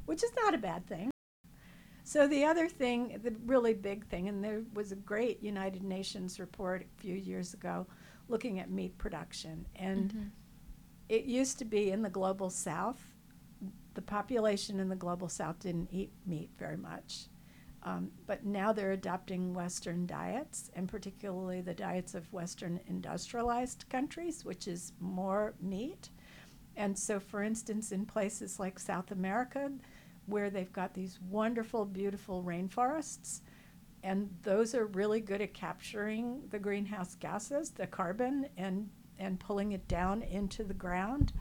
which 0.07 0.23
is 0.23 0.31
not 0.43 0.53
a 0.55 0.57
bad 0.57 0.87
thing. 0.87 1.11
So 2.07 2.27
the 2.27 2.45
other 2.45 2.69
thing, 2.69 3.19
the 3.23 3.33
really 3.47 3.73
big 3.73 4.05
thing, 4.05 4.29
and 4.29 4.43
there 4.43 4.61
was 4.75 4.91
a 4.91 4.95
great 4.95 5.41
United 5.41 5.83
Nations 5.83 6.39
report 6.39 6.83
a 6.83 7.01
few 7.01 7.15
years 7.15 7.55
ago 7.55 7.87
looking 8.29 8.59
at 8.59 8.69
meat 8.69 8.95
production, 8.99 9.65
and 9.75 10.13
Mhm. 10.13 10.31
it 11.09 11.25
used 11.25 11.57
to 11.59 11.65
be 11.65 11.89
in 11.89 12.03
the 12.03 12.09
global 12.09 12.51
south. 12.51 13.15
The 13.95 14.03
population 14.03 14.79
in 14.79 14.87
the 14.87 14.95
global 14.95 15.29
south 15.29 15.59
didn't 15.59 15.91
eat 15.91 16.11
meat 16.27 16.51
very 16.59 16.77
much. 16.77 17.27
Um, 17.81 18.11
but 18.27 18.45
now 18.45 18.71
they're 18.71 18.91
adopting 18.91 19.55
Western 19.55 20.05
diets, 20.05 20.69
and 20.75 20.87
particularly 20.87 21.61
the 21.61 21.73
diets 21.73 22.13
of 22.13 22.31
Western 22.31 22.81
industrialized 22.85 23.89
countries, 23.89 24.45
which 24.45 24.67
is 24.67 24.93
more 24.99 25.55
meat. 25.59 26.11
And 26.75 26.97
so, 26.97 27.19
for 27.19 27.41
instance, 27.41 27.91
in 27.91 28.05
places 28.05 28.59
like 28.59 28.79
South 28.79 29.11
America, 29.11 29.71
where 30.25 30.49
they've 30.49 30.71
got 30.73 30.93
these 30.93 31.19
wonderful, 31.29 31.85
beautiful 31.85 32.43
rainforests, 32.43 33.41
and 34.03 34.29
those 34.43 34.75
are 34.75 34.85
really 34.87 35.19
good 35.19 35.41
at 35.41 35.53
capturing 35.53 36.41
the 36.49 36.59
greenhouse 36.59 37.15
gases, 37.15 37.71
the 37.71 37.87
carbon, 37.87 38.47
and, 38.57 38.89
and 39.19 39.39
pulling 39.39 39.71
it 39.71 39.87
down 39.87 40.21
into 40.23 40.63
the 40.63 40.73
ground. 40.73 41.33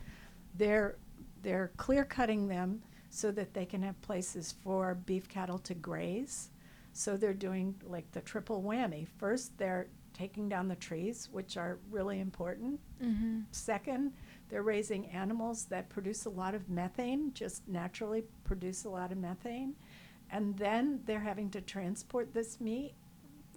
They're, 0.57 0.97
they're 1.43 1.73
clear 1.77 2.05
cutting 2.05 2.49
them 2.49 2.83
so 3.11 3.31
that 3.33 3.55
they 3.55 3.67
can 3.67 3.83
have 3.83 4.01
places 4.03 4.55
for 4.63 4.95
beef 4.95 5.29
cattle 5.29 5.59
to 5.59 5.75
graze. 5.75 6.51
So 6.93 7.17
they're 7.17 7.35
doing 7.35 7.75
like 7.85 8.11
the 8.13 8.21
triple 8.21 8.63
whammy. 8.63 9.07
First, 9.19 9.57
they're 9.59 9.89
taking 10.15 10.49
down 10.49 10.69
the 10.69 10.77
trees, 10.77 11.29
which 11.33 11.57
are 11.57 11.79
really 11.91 12.21
important. 12.21 12.81
Mhm. 13.03 13.45
Second, 13.51 14.13
they're 14.55 14.63
raising 14.63 15.09
animals 15.09 15.65
that 15.65 15.89
produce 15.89 16.27
a 16.27 16.31
lot 16.31 16.55
of 16.55 16.71
methane, 16.71 17.33
just 17.35 17.67
naturally 17.67 18.23
produce 18.45 18.85
a 18.85 18.89
lot 18.89 19.11
of 19.11 19.19
methane. 19.19 19.75
And 20.31 20.57
then 20.57 21.01
they're 21.07 21.19
having 21.19 21.51
to 21.51 21.61
transport 21.61 22.33
this 22.33 22.61
meat 22.61 22.95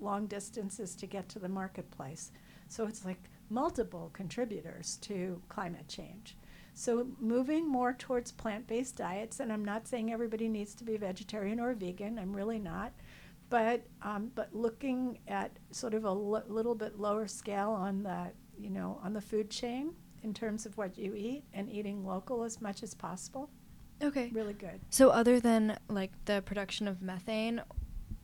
long 0.02 0.26
distances 0.26 0.96
to 0.96 1.06
get 1.06 1.30
to 1.30 1.38
the 1.38 1.50
marketplace. 1.50 2.32
So 2.68 2.88
it's 2.88 3.06
like 3.06 3.20
multiple 3.52 4.10
contributors 4.12 4.98
to 5.02 5.40
climate 5.50 5.88
change. 5.88 6.36
So 6.74 7.06
moving 7.20 7.70
more 7.70 7.94
towards 7.94 8.32
plant-based 8.32 8.96
diets, 8.96 9.40
and 9.40 9.54
I'm 9.54 9.64
not 9.64 9.88
saying 9.88 10.12
everybody 10.12 10.48
needs 10.48 10.74
to 10.74 10.84
be 10.84 10.98
vegetarian 10.98 11.60
or 11.60 11.76
vegan. 11.76 12.18
I'm 12.18 12.36
really 12.36 12.58
not, 12.58 12.92
but 13.52 13.86
um, 14.02 14.32
but 14.34 14.50
looking 14.52 15.20
at 15.28 15.52
sort 15.70 15.94
of 15.94 16.06
a 16.06 16.08
l- 16.08 16.44
little 16.48 16.74
bit 16.74 17.00
lower 17.00 17.28
scale 17.28 17.70
on 17.70 18.02
the 18.02 18.32
you 18.58 18.72
know 18.72 19.00
on 19.04 19.14
the 19.14 19.22
food 19.22 19.52
chain 19.52 19.94
in 20.28 20.34
terms 20.34 20.66
of 20.66 20.78
what 20.78 20.98
you 20.98 21.16
eat 21.16 21.44
and 21.54 21.70
eating 21.72 22.06
local 22.06 22.44
as 22.44 22.62
much 22.62 22.84
as 22.84 22.94
possible. 22.94 23.50
Okay. 24.04 24.30
Really 24.34 24.54
good. 24.54 24.80
So 24.90 25.10
other 25.10 25.40
than 25.40 25.80
like 25.88 26.12
the 26.26 26.44
production 26.46 26.88
of 26.88 27.02
methane 27.02 27.62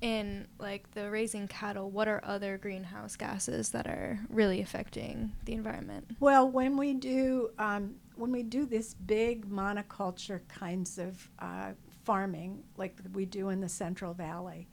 in 0.02 0.48
like 0.60 0.92
the 0.92 1.10
raising 1.10 1.48
cattle, 1.48 1.90
what 1.90 2.08
are 2.08 2.20
other 2.24 2.58
greenhouse 2.58 3.16
gases 3.16 3.70
that 3.70 3.88
are 3.88 4.20
really 4.30 4.62
affecting 4.62 5.32
the 5.46 5.54
environment? 5.54 6.06
Well, 6.20 6.48
when 6.48 6.78
we 6.78 6.94
do 6.94 7.52
um, 7.58 7.96
when 8.16 8.32
we 8.32 8.44
do 8.44 8.66
this 8.66 8.94
big 8.94 9.50
monoculture 9.50 10.42
kinds 10.50 11.00
of 11.00 11.28
uh, 11.40 11.72
farming, 12.04 12.64
like 12.78 12.98
we 13.14 13.26
do 13.26 13.50
in 13.50 13.62
the 13.62 13.70
Central 13.70 14.14
Valley, 14.14 14.68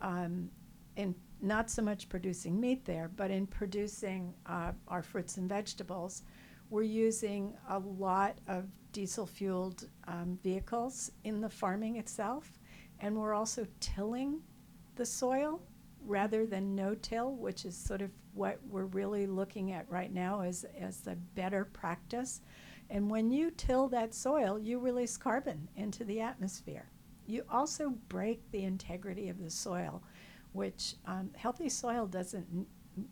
um, 0.00 0.50
and 0.96 1.14
not 1.42 1.70
so 1.70 1.82
much 1.82 2.08
producing 2.08 2.58
meat 2.58 2.84
there, 2.84 3.10
but 3.14 3.30
in 3.30 3.46
producing 3.46 4.32
uh, 4.46 4.72
our 4.88 5.02
fruits 5.02 5.36
and 5.36 5.48
vegetables, 5.48 6.22
we're 6.72 6.82
using 6.82 7.54
a 7.68 7.78
lot 7.78 8.38
of 8.48 8.64
diesel 8.92 9.26
fueled 9.26 9.88
um, 10.08 10.38
vehicles 10.42 11.12
in 11.24 11.38
the 11.38 11.48
farming 11.48 11.96
itself, 11.96 12.58
and 13.00 13.14
we're 13.14 13.34
also 13.34 13.66
tilling 13.78 14.40
the 14.96 15.04
soil 15.04 15.60
rather 16.06 16.46
than 16.46 16.74
no 16.74 16.94
till, 16.94 17.36
which 17.36 17.66
is 17.66 17.76
sort 17.76 18.00
of 18.00 18.10
what 18.32 18.58
we're 18.70 18.86
really 18.86 19.26
looking 19.26 19.72
at 19.72 19.84
right 19.90 20.14
now 20.14 20.40
as, 20.40 20.64
as 20.80 21.02
the 21.02 21.14
better 21.34 21.66
practice. 21.66 22.40
And 22.88 23.10
when 23.10 23.30
you 23.30 23.50
till 23.50 23.86
that 23.88 24.14
soil, 24.14 24.58
you 24.58 24.78
release 24.78 25.18
carbon 25.18 25.68
into 25.76 26.04
the 26.04 26.22
atmosphere. 26.22 26.88
You 27.26 27.44
also 27.50 27.90
break 28.08 28.50
the 28.50 28.64
integrity 28.64 29.28
of 29.28 29.38
the 29.42 29.50
soil, 29.50 30.02
which 30.52 30.94
um, 31.04 31.32
healthy 31.36 31.68
soil 31.68 32.06
doesn't 32.06 32.66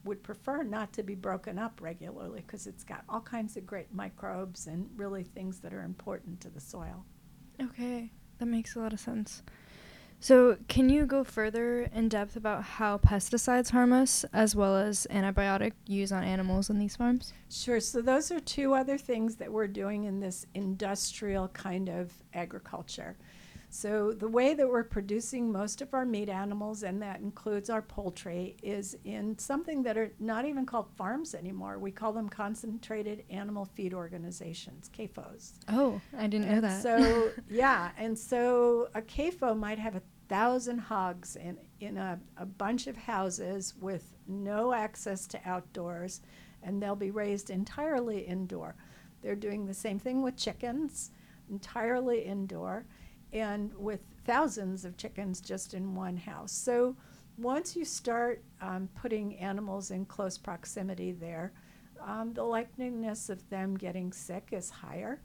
would 0.04 0.22
prefer 0.22 0.62
not 0.62 0.92
to 0.94 1.02
be 1.02 1.14
broken 1.14 1.58
up 1.58 1.80
regularly 1.80 2.42
because 2.46 2.66
it's 2.66 2.84
got 2.84 3.04
all 3.08 3.20
kinds 3.20 3.56
of 3.56 3.66
great 3.66 3.92
microbes 3.92 4.66
and 4.66 4.88
really 4.96 5.22
things 5.22 5.60
that 5.60 5.72
are 5.72 5.82
important 5.82 6.40
to 6.40 6.50
the 6.50 6.60
soil. 6.60 7.04
Okay, 7.60 8.10
that 8.38 8.46
makes 8.46 8.76
a 8.76 8.78
lot 8.78 8.92
of 8.92 9.00
sense. 9.00 9.42
So, 10.22 10.58
can 10.68 10.90
you 10.90 11.06
go 11.06 11.24
further 11.24 11.88
in 11.94 12.10
depth 12.10 12.36
about 12.36 12.62
how 12.62 12.98
pesticides 12.98 13.70
harm 13.70 13.94
us 13.94 14.26
as 14.34 14.54
well 14.54 14.76
as 14.76 15.06
antibiotic 15.10 15.72
use 15.86 16.12
on 16.12 16.22
animals 16.22 16.68
in 16.68 16.78
these 16.78 16.94
farms? 16.94 17.32
Sure. 17.48 17.80
So, 17.80 18.02
those 18.02 18.30
are 18.30 18.38
two 18.38 18.74
other 18.74 18.98
things 18.98 19.36
that 19.36 19.50
we're 19.50 19.66
doing 19.66 20.04
in 20.04 20.20
this 20.20 20.44
industrial 20.52 21.48
kind 21.48 21.88
of 21.88 22.12
agriculture. 22.34 23.16
So, 23.72 24.12
the 24.12 24.28
way 24.28 24.54
that 24.54 24.68
we're 24.68 24.82
producing 24.82 25.52
most 25.52 25.80
of 25.80 25.94
our 25.94 26.04
meat 26.04 26.28
animals, 26.28 26.82
and 26.82 27.00
that 27.02 27.20
includes 27.20 27.70
our 27.70 27.80
poultry, 27.80 28.56
is 28.64 28.96
in 29.04 29.38
something 29.38 29.84
that 29.84 29.96
are 29.96 30.12
not 30.18 30.44
even 30.44 30.66
called 30.66 30.88
farms 30.96 31.36
anymore. 31.36 31.78
We 31.78 31.92
call 31.92 32.12
them 32.12 32.28
concentrated 32.28 33.22
animal 33.30 33.64
feed 33.64 33.94
organizations, 33.94 34.90
CAFOs. 34.92 35.52
Oh, 35.68 36.00
I 36.18 36.26
didn't 36.26 36.50
know 36.50 36.60
that. 36.60 36.82
So, 36.82 37.30
yeah, 37.48 37.90
and 37.96 38.18
so 38.18 38.88
a 38.94 39.02
CAFO 39.02 39.56
might 39.56 39.78
have 39.78 39.94
a 39.94 40.02
thousand 40.28 40.78
hogs 40.78 41.36
in, 41.36 41.56
in 41.78 41.96
a, 41.96 42.18
a 42.38 42.46
bunch 42.46 42.88
of 42.88 42.96
houses 42.96 43.74
with 43.80 44.16
no 44.26 44.72
access 44.72 45.28
to 45.28 45.40
outdoors, 45.44 46.22
and 46.64 46.82
they'll 46.82 46.96
be 46.96 47.12
raised 47.12 47.50
entirely 47.50 48.18
indoor. 48.22 48.74
They're 49.22 49.36
doing 49.36 49.66
the 49.66 49.74
same 49.74 50.00
thing 50.00 50.22
with 50.22 50.36
chickens, 50.36 51.12
entirely 51.48 52.22
indoor 52.22 52.84
and 53.32 53.72
with 53.76 54.00
thousands 54.24 54.84
of 54.84 54.96
chickens 54.96 55.40
just 55.40 55.74
in 55.74 55.94
one 55.94 56.16
house. 56.16 56.52
So 56.52 56.96
once 57.38 57.74
you 57.74 57.84
start 57.84 58.42
um, 58.60 58.88
putting 59.00 59.36
animals 59.36 59.90
in 59.90 60.04
close 60.04 60.36
proximity 60.36 61.12
there, 61.12 61.52
um, 62.04 62.32
the 62.34 62.42
likeliness 62.42 63.30
of 63.30 63.48
them 63.50 63.76
getting 63.76 64.12
sick 64.12 64.48
is 64.52 64.70
higher. 64.70 65.20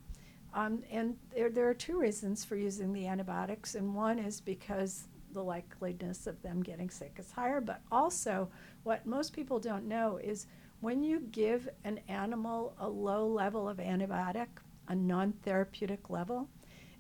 Um, 0.53 0.83
and 0.89 1.17
there, 1.33 1.50
there 1.50 1.69
are 1.69 1.74
two 1.74 2.00
reasons 2.00 2.45
for 2.45 2.55
using 2.55 2.93
the 2.93 3.07
antibiotics, 3.07 3.75
and 3.75 3.93
one 3.93 4.19
is 4.19 4.39
because 4.39 5.07
the 5.33 5.43
likeliness 5.43 6.27
of 6.27 6.41
them 6.41 6.63
getting 6.63 6.89
sick 6.89 7.17
is 7.19 7.31
higher, 7.31 7.59
but 7.59 7.81
also 7.91 8.50
what 8.83 9.05
most 9.05 9.33
people 9.33 9.59
don't 9.59 9.85
know 9.85 10.17
is 10.24 10.47
when 10.79 11.03
you 11.03 11.19
give 11.31 11.67
an 11.83 12.00
animal 12.07 12.74
a 12.79 12.88
low 12.88 13.27
level 13.27 13.67
of 13.67 13.77
antibiotic, 13.77 14.47
a 14.88 14.95
non 14.95 15.33
therapeutic 15.43 16.09
level, 16.09 16.47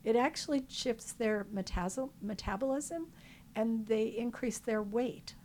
it 0.05 0.15
actually 0.15 0.63
shifts 0.69 1.11
their 1.13 1.47
metabolism 1.51 3.07
and 3.55 3.85
they 3.87 4.03
increase 4.17 4.59
their 4.59 4.83
weight. 4.83 5.35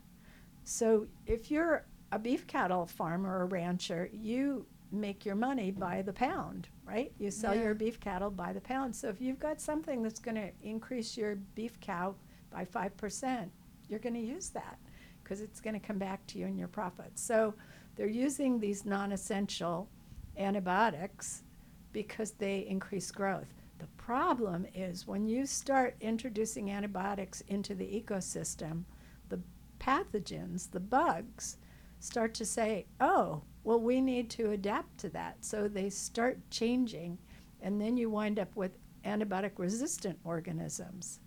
So 0.65 1.07
if 1.27 1.51
you're 1.51 1.85
a 2.13 2.19
beef 2.19 2.47
cattle 2.47 2.87
farmer 2.87 3.39
or 3.39 3.43
a 3.43 3.47
rancher, 3.47 4.11
you 4.13 4.67
make 4.93 5.25
your 5.25 5.37
money 5.37 5.71
by 5.71 6.03
the 6.03 6.13
pound, 6.13 6.69
right? 6.85 7.13
You 7.19 7.31
sell 7.31 7.55
Yeah. 7.55 7.63
your 7.63 7.75
beef 7.75 7.99
cattle 8.01 8.31
by 8.31 8.53
the 8.53 8.61
pound. 8.61 8.95
So 8.95 9.09
if 9.09 9.21
you've 9.21 9.39
got 9.39 9.61
something 9.61 10.03
that's 10.03 10.21
going 10.21 10.35
to 10.35 10.51
increase 10.63 11.17
your 11.17 11.37
beef 11.55 11.81
cow 11.81 12.15
by 12.51 12.65
5%, 12.65 13.49
you're 13.89 14.01
going 14.01 14.15
to 14.15 14.21
use 14.21 14.51
that 14.51 14.79
because 15.23 15.41
it's 15.41 15.61
going 15.61 15.79
to 15.81 15.87
come 15.87 15.99
back 15.99 16.27
to 16.27 16.39
you 16.39 16.47
in 16.47 16.59
your 16.59 16.69
profits. 16.69 17.23
So 17.23 17.55
they're 17.97 18.09
using 18.09 18.59
these 18.61 18.85
non 18.85 19.13
essential 19.13 19.89
antibiotics 20.37 21.45
because 21.93 22.33
they 22.33 22.67
increase 22.69 23.11
growth. 23.11 23.60
The 23.81 23.87
problem 23.97 24.67
is 24.75 25.07
when 25.07 25.27
you 25.27 25.47
start 25.47 25.97
introducing 26.03 26.71
antibiotics 26.71 27.41
into 27.49 27.75
the 27.75 27.87
ecosystem, 27.87 28.85
the 29.31 29.41
pathogens, 29.79 30.71
the 30.71 30.81
bugs, 30.81 31.57
start 31.99 32.35
to 32.35 32.45
say, 32.45 32.85
oh, 33.01 33.43
well, 33.65 33.81
we 33.81 34.03
need 34.03 34.29
to 34.31 34.51
adapt 34.51 34.99
to 34.99 35.09
that. 35.11 35.47
So 35.47 35.67
they 35.67 35.89
start 35.89 36.39
changing, 36.51 37.17
and 37.63 37.81
then 37.81 37.97
you 37.97 38.11
wind 38.11 38.39
up 38.39 38.55
with 38.55 38.73
antibiotic 39.07 39.53
resistant 39.57 40.19
organisms. 40.25 41.21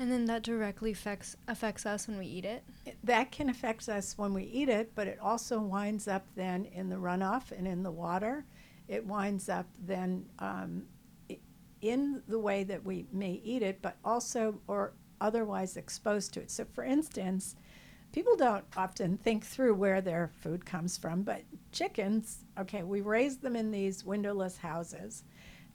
And 0.00 0.10
then 0.10 0.24
that 0.24 0.42
directly 0.42 0.90
affects 0.92 1.36
affects 1.46 1.86
us 1.86 2.08
when 2.08 2.18
we 2.18 2.26
eat 2.26 2.44
it. 2.44 2.64
That 3.04 3.30
can 3.30 3.48
affect 3.50 3.88
us 3.88 4.18
when 4.18 4.34
we 4.34 4.44
eat 4.44 4.68
it, 4.68 4.92
but 4.96 5.06
it 5.06 5.18
also 5.20 5.60
winds 5.60 6.08
up 6.08 6.26
then 6.34 6.64
in 6.64 6.88
the 6.88 6.96
runoff 6.96 7.52
and 7.52 7.68
in 7.68 7.84
the 7.84 7.90
water. 7.90 8.44
It 8.88 9.04
winds 9.06 9.48
up 9.48 9.66
then 9.80 10.26
um, 10.40 10.84
in 11.80 12.22
the 12.28 12.38
way 12.38 12.64
that 12.64 12.84
we 12.84 13.06
may 13.12 13.40
eat 13.44 13.62
it, 13.62 13.80
but 13.82 13.96
also 14.04 14.60
or 14.66 14.92
otherwise 15.20 15.76
exposed 15.76 16.32
to 16.34 16.40
it. 16.40 16.50
So, 16.50 16.64
for 16.72 16.84
instance, 16.84 17.56
people 18.12 18.36
don't 18.36 18.64
often 18.76 19.16
think 19.16 19.44
through 19.44 19.74
where 19.74 20.00
their 20.00 20.30
food 20.40 20.64
comes 20.64 20.96
from, 20.96 21.22
but 21.22 21.42
chickens, 21.72 22.44
okay, 22.58 22.82
we 22.82 23.00
raise 23.00 23.38
them 23.38 23.56
in 23.56 23.70
these 23.70 24.04
windowless 24.04 24.58
houses, 24.58 25.24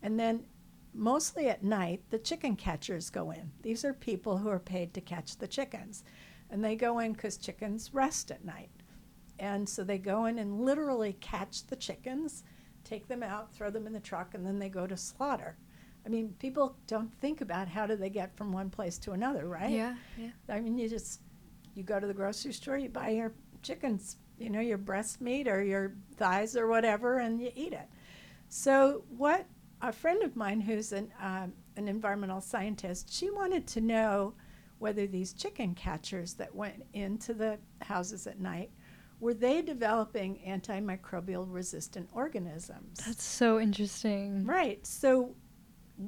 and 0.02 0.20
then 0.20 0.46
mostly 0.94 1.50
at 1.50 1.64
night, 1.64 2.02
the 2.10 2.20
chicken 2.20 2.56
catchers 2.56 3.10
go 3.10 3.32
in. 3.32 3.52
These 3.62 3.84
are 3.86 3.94
people 3.94 4.38
who 4.38 4.50
are 4.50 4.60
paid 4.60 4.94
to 4.94 5.02
catch 5.02 5.38
the 5.38 5.48
chickens. 5.48 6.04
And 6.50 6.64
they 6.64 6.76
go 6.76 7.00
in 7.00 7.14
because 7.14 7.38
chickens 7.38 7.94
rest 7.94 8.30
at 8.30 8.46
night. 8.46 8.70
And 9.40 9.68
so 9.68 9.84
they 9.84 9.98
go 9.98 10.26
in 10.26 10.38
and 10.38 10.62
literally 10.62 11.14
catch 11.20 11.66
the 11.66 11.76
chickens, 11.76 12.44
take 12.84 13.08
them 13.08 13.24
out, 13.24 13.52
throw 13.54 13.72
them 13.72 13.88
in 13.88 13.94
the 13.94 14.00
truck, 14.00 14.36
and 14.36 14.46
then 14.46 14.60
they 14.60 14.70
go 14.70 14.86
to 14.86 14.96
slaughter. 14.96 15.58
I 16.06 16.10
mean, 16.10 16.36
people 16.40 16.76
don't 16.88 17.14
think 17.22 17.42
about 17.42 17.68
how 17.68 17.88
do 17.88 17.96
they 17.96 18.10
get 18.10 18.36
from 18.36 18.52
one 18.52 18.70
place 18.70 18.98
to 19.00 19.12
another, 19.12 19.48
right? 19.48 19.72
Yeah, 19.72 19.96
yeah. 20.18 20.30
I 20.50 20.60
mean, 20.60 20.78
you 20.78 20.90
just 20.90 21.22
you 21.76 21.84
go 21.84 22.00
to 22.00 22.08
the 22.08 22.14
grocery 22.14 22.54
store, 22.54 22.78
you 22.78 22.90
buy 22.90 23.10
your 23.10 23.32
chickens, 23.62 24.18
you 24.38 24.50
know, 24.50 24.60
your 24.60 24.78
breast 24.78 25.22
meat 25.22 25.48
or 25.48 25.64
your 25.64 25.94
thighs 26.18 26.56
or 26.56 26.68
whatever, 26.68 27.20
and 27.20 27.40
you 27.42 27.52
eat 27.56 27.74
it. 27.74 27.88
So 28.50 29.04
what 29.18 29.46
a 29.82 29.92
friend 29.92 30.24
of 30.24 30.36
mine 30.36 30.60
who's 30.62 30.92
an 30.92 31.12
um, 31.22 31.54
an 31.76 31.88
environmental 31.88 32.42
scientist, 32.42 33.12
she 33.12 33.30
wanted 33.30 33.66
to 33.68 33.82
know 33.82 34.34
whether 34.80 35.08
these 35.08 35.34
chicken 35.34 35.74
catchers 35.74 36.34
that 36.34 36.54
went 36.54 36.84
into 36.94 37.34
the 37.34 37.58
houses 37.82 38.28
at 38.28 38.40
night 38.40 38.70
were 39.20 39.34
they 39.34 39.62
developing 39.62 40.40
antimicrobial 40.46 41.46
resistant 41.50 42.10
organisms. 42.12 43.00
That's 43.06 43.24
so 43.24 43.60
interesting. 43.60 44.46
Right. 44.46 44.86
So 44.86 45.36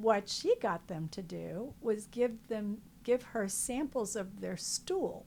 what 0.02 0.28
she 0.28 0.54
got 0.60 0.88
them 0.88 1.08
to 1.08 1.22
do 1.22 1.74
was 1.80 2.06
give 2.06 2.48
them 2.48 2.78
give 3.04 3.22
her 3.22 3.48
samples 3.48 4.16
of 4.16 4.40
their 4.40 4.56
stool 4.56 5.26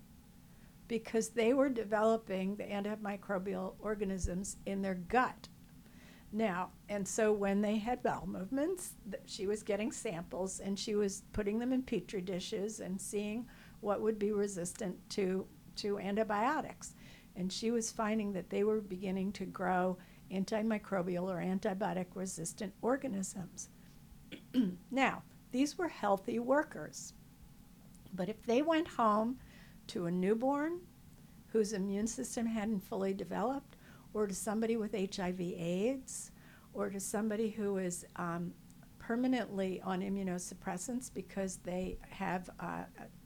because 0.87 1.29
they 1.29 1.53
were 1.53 1.69
developing 1.69 2.55
the 2.55 2.63
antimicrobial 2.63 3.75
organisms 3.79 4.57
in 4.65 4.81
their 4.81 4.95
gut. 4.95 5.47
Now, 6.31 6.71
and 6.89 7.07
so 7.07 7.31
when 7.31 7.61
they 7.61 7.77
had 7.77 8.03
bowel 8.03 8.27
movements, 8.27 8.93
th- 9.09 9.23
she 9.25 9.47
was 9.47 9.63
getting 9.63 9.91
samples 9.91 10.59
and 10.59 10.77
she 10.77 10.95
was 10.95 11.23
putting 11.33 11.59
them 11.59 11.71
in 11.73 11.83
petri 11.83 12.21
dishes 12.21 12.79
and 12.79 12.99
seeing 12.99 13.47
what 13.81 14.01
would 14.01 14.19
be 14.19 14.31
resistant 14.31 14.97
to 15.11 15.47
to 15.77 15.97
antibiotics. 15.99 16.93
and 17.35 17.51
she 17.53 17.71
was 17.71 17.91
finding 17.91 18.33
that 18.33 18.49
they 18.49 18.63
were 18.63 18.81
beginning 18.81 19.31
to 19.31 19.45
grow 19.45 19.97
antimicrobial 20.31 21.23
or 21.23 21.37
antibiotic 21.37 22.07
resistant 22.15 22.73
organisms. 22.81 23.69
now, 24.91 25.23
these 25.51 25.77
were 25.77 25.87
healthy 25.87 26.39
workers. 26.39 27.13
But 28.13 28.29
if 28.29 28.43
they 28.43 28.61
went 28.61 28.87
home 28.87 29.37
to 29.87 30.05
a 30.05 30.11
newborn 30.11 30.79
whose 31.51 31.73
immune 31.73 32.07
system 32.07 32.45
hadn't 32.45 32.81
fully 32.81 33.13
developed, 33.13 33.75
or 34.13 34.27
to 34.27 34.35
somebody 34.35 34.77
with 34.77 34.93
HIV 34.93 35.39
AIDS, 35.39 36.31
or 36.73 36.89
to 36.89 36.99
somebody 36.99 37.49
who 37.49 37.77
is 37.77 38.05
um, 38.15 38.53
permanently 38.99 39.81
on 39.81 40.01
immunosuppressants 40.01 41.11
because 41.13 41.57
they 41.57 41.97
have 42.09 42.49
uh, 42.59 42.83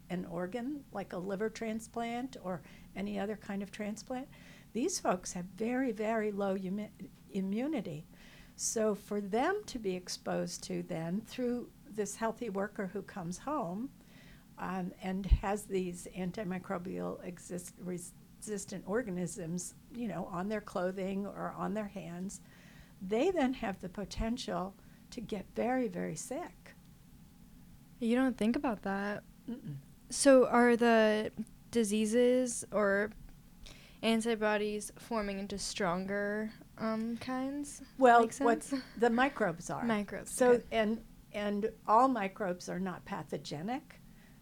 an 0.09 0.25
organ 0.29 0.81
like 0.93 1.13
a 1.13 1.17
liver 1.17 1.49
transplant 1.49 2.37
or 2.43 2.61
any 2.95 3.19
other 3.19 3.35
kind 3.35 3.61
of 3.61 3.71
transplant, 3.71 4.27
these 4.73 4.99
folks 4.99 5.33
have 5.33 5.45
very, 5.57 5.91
very 5.91 6.31
low 6.31 6.53
umi- 6.53 6.89
immunity. 7.31 8.05
So 8.55 8.95
for 8.95 9.19
them 9.19 9.61
to 9.67 9.79
be 9.79 9.95
exposed 9.95 10.63
to 10.65 10.83
then 10.83 11.21
through 11.25 11.69
this 11.95 12.15
healthy 12.15 12.49
worker 12.49 12.87
who 12.91 13.01
comes 13.01 13.37
home 13.39 13.89
um, 14.57 14.91
and 15.01 15.25
has 15.25 15.63
these 15.63 16.07
antimicrobial 16.17 17.23
exist- 17.25 17.75
resistant 17.83 18.83
organisms, 18.87 19.73
you 19.95 20.07
know, 20.07 20.27
on 20.31 20.49
their 20.49 20.61
clothing 20.61 21.25
or 21.25 21.53
on 21.57 21.73
their 21.73 21.87
hands, 21.87 22.41
they 23.01 23.31
then 23.31 23.53
have 23.53 23.79
the 23.81 23.89
potential 23.89 24.75
to 25.11 25.21
get 25.21 25.45
very, 25.55 25.87
very 25.87 26.15
sick. 26.15 26.75
You 27.99 28.15
don't 28.15 28.37
think 28.37 28.55
about 28.55 28.83
that. 28.83 29.23
Mm-mm. 29.49 29.75
So 30.09 30.47
are 30.47 30.75
the 30.75 31.31
diseases 31.71 32.65
or 32.71 33.11
antibodies 34.01 34.91
forming 34.97 35.39
into 35.39 35.57
stronger 35.57 36.51
um, 36.77 37.17
kinds? 37.17 37.81
Well, 37.97 38.27
what 38.39 38.71
the 38.97 39.09
microbes 39.09 39.69
are. 39.69 39.83
Microbes. 39.83 40.33
So 40.33 40.61
and 40.71 41.01
and 41.33 41.69
all 41.87 42.07
microbes 42.07 42.69
are 42.69 42.79
not 42.79 43.05
pathogenic. 43.05 43.99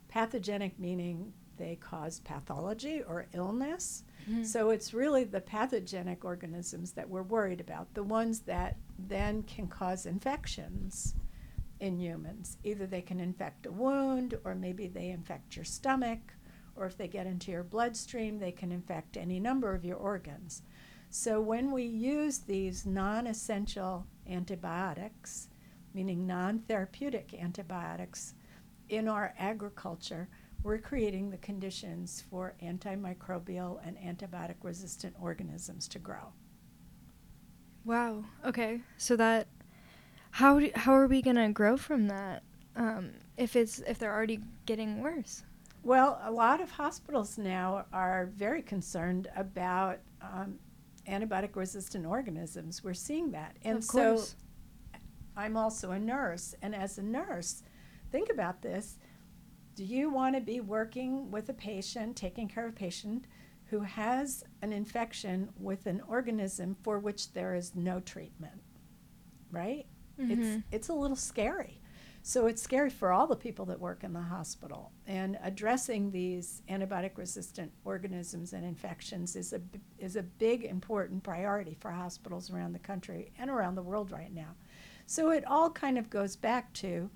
Pathogenic 0.08 0.78
meaning 0.80 1.34
they 1.58 1.76
cause 1.76 2.20
pathology 2.20 3.04
or 3.04 3.28
illness. 3.34 4.04
Mhm. 4.30 4.46
So 4.46 4.72
it's 4.72 4.94
really 4.94 5.24
the 5.24 5.42
pathogenic 5.42 6.26
organisms 6.26 6.92
that 6.94 7.10
we're 7.10 7.24
worried 7.24 7.62
about, 7.62 7.94
the 7.94 8.04
ones 8.04 8.42
that 8.42 8.78
then 8.98 9.44
can 9.44 9.68
cause 9.68 10.06
infections 10.06 11.16
in 11.80 11.98
humans. 11.98 12.58
Either 12.64 12.86
they 12.86 13.02
can 13.02 13.20
infect 13.20 13.66
a 13.66 13.72
wound, 13.72 14.40
or 14.44 14.56
maybe 14.56 14.88
they 14.88 15.10
infect 15.10 15.56
your 15.56 15.66
stomach, 15.66 16.34
or 16.76 16.86
if 16.86 16.98
they 16.98 17.08
get 17.08 17.28
into 17.28 17.52
your 17.52 17.64
bloodstream, 17.64 18.40
they 18.40 18.52
can 18.52 18.72
infect 18.72 19.18
any 19.18 19.40
number 19.40 19.74
of 19.74 19.84
your 19.84 19.98
organs. 19.98 20.62
So 21.14 21.42
when 21.42 21.72
we 21.72 21.84
use 21.84 22.40
these 22.40 22.86
non 22.86 23.28
essential 23.28 24.08
antibiotics, 24.30 25.50
meaning 25.94 26.26
non 26.26 26.60
therapeutic 26.60 27.34
antibiotics, 27.34 28.34
in 28.88 29.10
our 29.10 29.34
agriculture, 29.38 30.30
we're 30.64 30.78
creating 30.78 31.30
the 31.30 31.38
conditions 31.38 32.24
for 32.30 32.56
antimicrobial 32.64 33.80
and 33.86 33.98
antibiotic 33.98 34.56
resistant 34.62 35.14
organisms 35.20 35.90
to 35.90 36.00
grow. 36.00 36.32
Wow. 37.84 38.24
Okay. 38.46 38.80
So 38.98 39.18
that 39.18 39.48
how 40.32 40.60
do, 40.60 40.72
how 40.76 40.94
are 40.94 41.08
we 41.08 41.22
gonna 41.22 41.52
grow 41.52 41.76
from 41.76 42.08
that? 42.08 42.44
Um, 42.78 43.12
if 43.36 43.58
it's 43.58 43.80
if 43.80 44.00
they're 44.00 44.14
already 44.14 44.40
getting 44.66 45.02
worse. 45.02 45.44
Well, 45.84 46.22
a 46.24 46.32
lot 46.32 46.62
of 46.62 46.72
hospitals 46.72 47.38
now 47.38 47.86
are 47.92 48.30
very 48.38 48.62
concerned 48.62 49.28
about 49.36 50.00
um, 50.22 50.60
antibiotic 51.08 51.56
resistant 51.56 52.06
organisms. 52.06 52.84
We're 52.84 52.94
seeing 52.94 53.32
that. 53.32 53.58
And 53.64 53.78
of 53.78 53.84
so 53.84 54.16
course. 54.16 54.36
I'm 55.36 55.58
also 55.58 55.92
a 55.92 56.00
nurse. 56.00 56.56
And 56.62 56.76
as 56.76 56.98
a 56.98 57.04
nurse, 57.04 57.64
think 58.12 58.30
about 58.32 58.62
this. 58.62 58.98
Do 59.76 59.84
you 59.86 60.10
want 60.10 60.36
to 60.36 60.42
be 60.42 60.60
working 60.60 61.32
with 61.32 61.50
a 61.50 61.54
patient, 61.54 62.16
taking 62.16 62.48
care 62.48 62.66
of 62.68 62.74
a 62.74 62.76
patient 62.76 63.26
who 63.66 63.80
has 63.82 64.44
an 64.62 64.74
infection 64.74 65.50
with 65.58 65.86
an 65.88 66.02
organism 66.08 66.76
for 66.84 67.00
which 67.00 67.32
there 67.34 67.56
is 67.56 67.74
no 67.76 68.00
treatment? 68.02 68.62
Right? 69.50 69.88
Mhm. 70.20 70.32
It's 70.32 70.66
it's 70.72 70.90
a 70.90 70.94
little 70.94 71.16
scary. 71.16 71.81
So 72.24 72.46
it's 72.46 72.62
scary 72.62 72.92
for 72.92 73.12
all 73.12 73.26
the 73.26 73.36
people 73.36 73.66
that 73.66 73.80
work 73.80 74.04
in 74.04 74.14
the 74.14 74.22
hospital. 74.22 74.92
And 75.08 75.40
addressing 75.42 76.12
these 76.12 76.62
antibiotic 76.70 77.18
resistant 77.18 77.72
organisms 77.84 78.54
and 78.54 78.64
infections 78.64 79.36
is 79.36 79.54
a 79.54 79.62
is 79.98 80.16
a 80.16 80.24
big 80.24 80.64
important 80.64 81.24
priority 81.24 81.76
for 81.80 81.92
hospitals 81.92 82.52
around 82.52 82.74
the 82.74 82.80
country 82.80 83.32
and 83.40 83.50
around 83.50 83.76
the 83.76 83.82
world 83.82 84.12
right 84.12 84.34
now. 84.34 84.56
So 85.08 85.32
it 85.32 85.46
all 85.48 85.70
kind 85.72 85.98
of 85.98 86.10
goes 86.10 86.36
back 86.36 86.72
to 86.74 87.10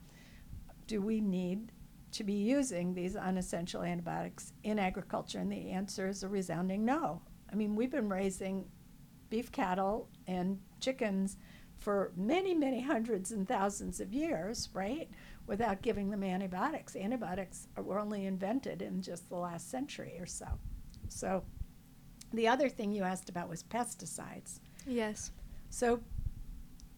do 0.87 1.01
we 1.01 1.21
need 1.21 1.71
to 2.11 2.23
be 2.23 2.33
using 2.33 2.93
these 2.93 3.15
unessential 3.15 3.83
antibiotics 3.83 4.53
in 4.63 4.79
agriculture? 4.79 5.39
And 5.39 5.51
the 5.51 5.71
answer 5.71 6.07
is 6.07 6.23
a 6.23 6.27
resounding 6.27 6.83
no. 6.83 7.21
I 7.51 7.55
mean, 7.55 7.75
we've 7.75 7.91
been 7.91 8.09
raising 8.09 8.65
beef 9.29 9.51
cattle 9.51 10.09
and 10.27 10.59
chickens 10.79 11.37
for 11.85 12.11
many, 12.17 12.55
many 12.55 12.81
hundreds 12.81 13.31
and 13.31 13.47
thousands 13.47 13.99
of 13.99 14.11
years, 14.11 14.69
right? 14.73 15.07
Without 15.45 15.83
giving 15.83 16.09
them 16.09 16.23
antibiotics. 16.23 16.95
Antibiotics 16.95 17.67
were 17.77 17.99
only 17.99 18.25
invented 18.25 18.81
in 18.81 19.03
just 19.03 19.29
the 19.29 19.35
last 19.35 19.69
century 19.69 20.17
or 20.19 20.25
so. 20.25 20.47
So, 21.09 21.43
the 22.33 22.47
other 22.47 22.69
thing 22.69 22.91
you 22.91 23.03
asked 23.03 23.29
about 23.29 23.49
was 23.49 23.61
pesticides. 23.61 24.61
Yes. 24.87 25.29
So, 25.69 25.99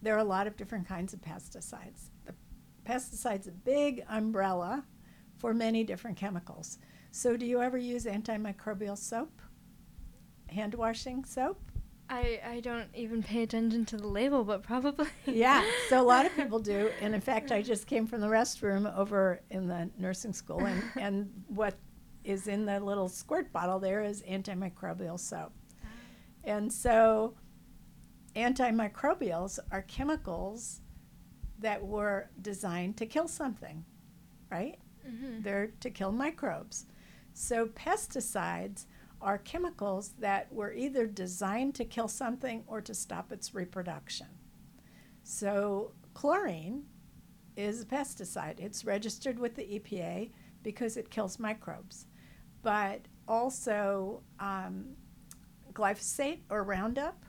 there 0.02 0.15
are 0.15 0.19
a 0.19 0.23
lot 0.23 0.47
of 0.47 0.56
different 0.56 0.88
kinds 0.88 1.13
of 1.13 1.19
pesticides. 1.19 2.12
The 2.23 2.34
pesticide's 2.86 3.47
a 3.47 3.52
big 3.52 4.06
umbrella 4.08 4.86
for 5.36 5.54
many 5.54 5.84
different 5.84 6.15
chemicals. 6.15 6.78
So, 7.12 7.36
do 7.36 7.45
you 7.45 7.62
ever 7.62 7.78
use 7.78 8.06
antimicrobial 8.06 8.97
soap? 8.97 9.41
Hand 10.47 10.76
washing 10.76 11.26
soap? 11.26 11.60
I 12.10 12.39
I 12.46 12.60
don't 12.62 12.88
even 12.96 13.22
pay 13.22 13.43
attention 13.43 13.86
to 13.86 13.98
the 13.98 14.08
label, 14.08 14.43
but 14.43 14.63
probably. 14.63 15.08
yeah, 15.26 15.63
so 15.89 16.02
a 16.02 16.04
lot 16.04 16.26
of 16.26 16.36
people 16.36 16.60
do. 16.60 16.89
And 17.02 17.13
in 17.13 17.22
fact, 17.22 17.52
I 17.52 17.62
just 17.62 17.88
came 17.88 18.08
from 18.08 18.22
the 18.22 18.28
restroom 18.28 18.96
over 18.98 19.41
in 19.50 19.67
the 19.67 19.89
nursing 19.98 20.34
school, 20.34 20.65
and, 20.65 20.84
and 21.00 21.43
what 21.48 21.76
is 22.24 22.48
in 22.48 22.65
the 22.65 22.80
little 22.80 23.08
squirt 23.10 23.52
bottle 23.54 23.80
there 23.80 24.04
is 24.04 24.22
antimicrobial 24.24 25.20
soap. 25.20 25.54
And 26.43 26.72
so, 26.72 27.36
antimicrobials 28.36 29.60
are 29.72 29.82
chemicals 29.84 30.82
that 31.60 31.84
were 31.86 32.30
designed 32.41 32.98
to 32.98 33.06
kill 33.06 33.28
something, 33.28 33.84
right? 34.52 34.78
Mhm. 35.08 35.43
They're 35.43 35.67
to 35.80 35.89
kill 35.89 36.12
microbes. 36.12 36.86
So, 37.34 37.67
pesticides 37.67 38.86
are 39.21 39.38
chemicals 39.38 40.13
that 40.19 40.51
were 40.51 40.73
either 40.73 41.08
designed 41.08 41.75
to 41.75 41.86
kill 41.86 42.08
something 42.08 42.63
or 42.67 42.82
to 42.82 42.93
stop 42.93 43.32
its 43.32 43.53
reproduction. 43.53 44.27
So, 45.23 45.93
chlorine 46.13 46.84
is 47.56 47.82
a 47.82 47.86
pesticide. 47.86 48.60
It's 48.60 48.86
registered 48.86 49.39
with 49.39 49.56
the 49.56 49.63
EPA 49.63 50.32
because 50.63 50.97
it 50.97 51.10
kills 51.10 51.39
microbes. 51.39 52.06
But 52.62 53.01
also, 53.27 54.21
um, 54.39 54.95
glyphosate 55.73 56.41
or 56.49 56.63
Roundup 56.63 57.25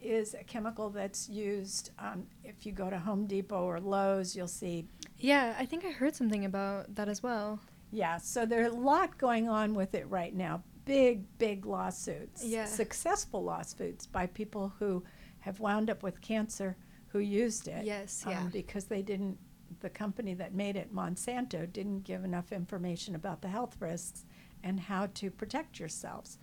is 0.00 0.34
a 0.34 0.44
chemical 0.44 0.90
that's 0.90 1.28
used. 1.28 1.90
Um, 1.98 2.26
if 2.44 2.66
you 2.66 2.72
go 2.72 2.90
to 2.90 2.98
Home 2.98 3.26
Depot 3.26 3.64
or 3.64 3.80
Lowe's, 3.80 4.36
you'll 4.36 4.48
see 4.48 4.86
Yeah, 5.18 5.54
I 5.58 5.64
think 5.64 5.84
I 5.84 5.90
heard 5.90 6.14
something 6.14 6.44
about 6.44 6.94
that 6.94 7.08
as 7.08 7.22
well. 7.22 7.60
Yeah, 7.90 8.18
so 8.18 8.44
there's 8.44 8.72
a 8.72 8.76
lot 8.76 9.16
going 9.18 9.48
on 9.48 9.74
with 9.74 9.94
it 9.94 10.08
right 10.08 10.34
now. 10.34 10.62
Big, 10.84 11.24
big 11.38 11.66
lawsuits. 11.66 12.44
Yeah. 12.44 12.66
Successful 12.66 13.42
lawsuits 13.42 14.06
by 14.06 14.26
people 14.26 14.72
who 14.78 15.04
have 15.40 15.60
wound 15.60 15.90
up 15.90 16.02
with 16.02 16.20
cancer 16.20 16.76
who 17.08 17.18
used 17.20 17.68
it. 17.68 17.84
Yes, 17.84 18.24
um, 18.26 18.32
yeah. 18.32 18.48
because 18.52 18.86
they 18.86 19.02
didn't, 19.02 19.38
the 19.80 19.90
company 19.90 20.34
that 20.34 20.54
made 20.54 20.76
it, 20.76 20.94
Monsanto, 20.94 21.70
didn't 21.72 22.00
give 22.00 22.24
enough 22.24 22.52
information 22.52 23.14
about 23.14 23.40
the 23.40 23.48
health 23.48 23.76
risks 23.80 24.24
and 24.62 24.80
how 24.80 25.06
to 25.14 25.30
protect 25.30 25.78
yourselves. 25.78 26.38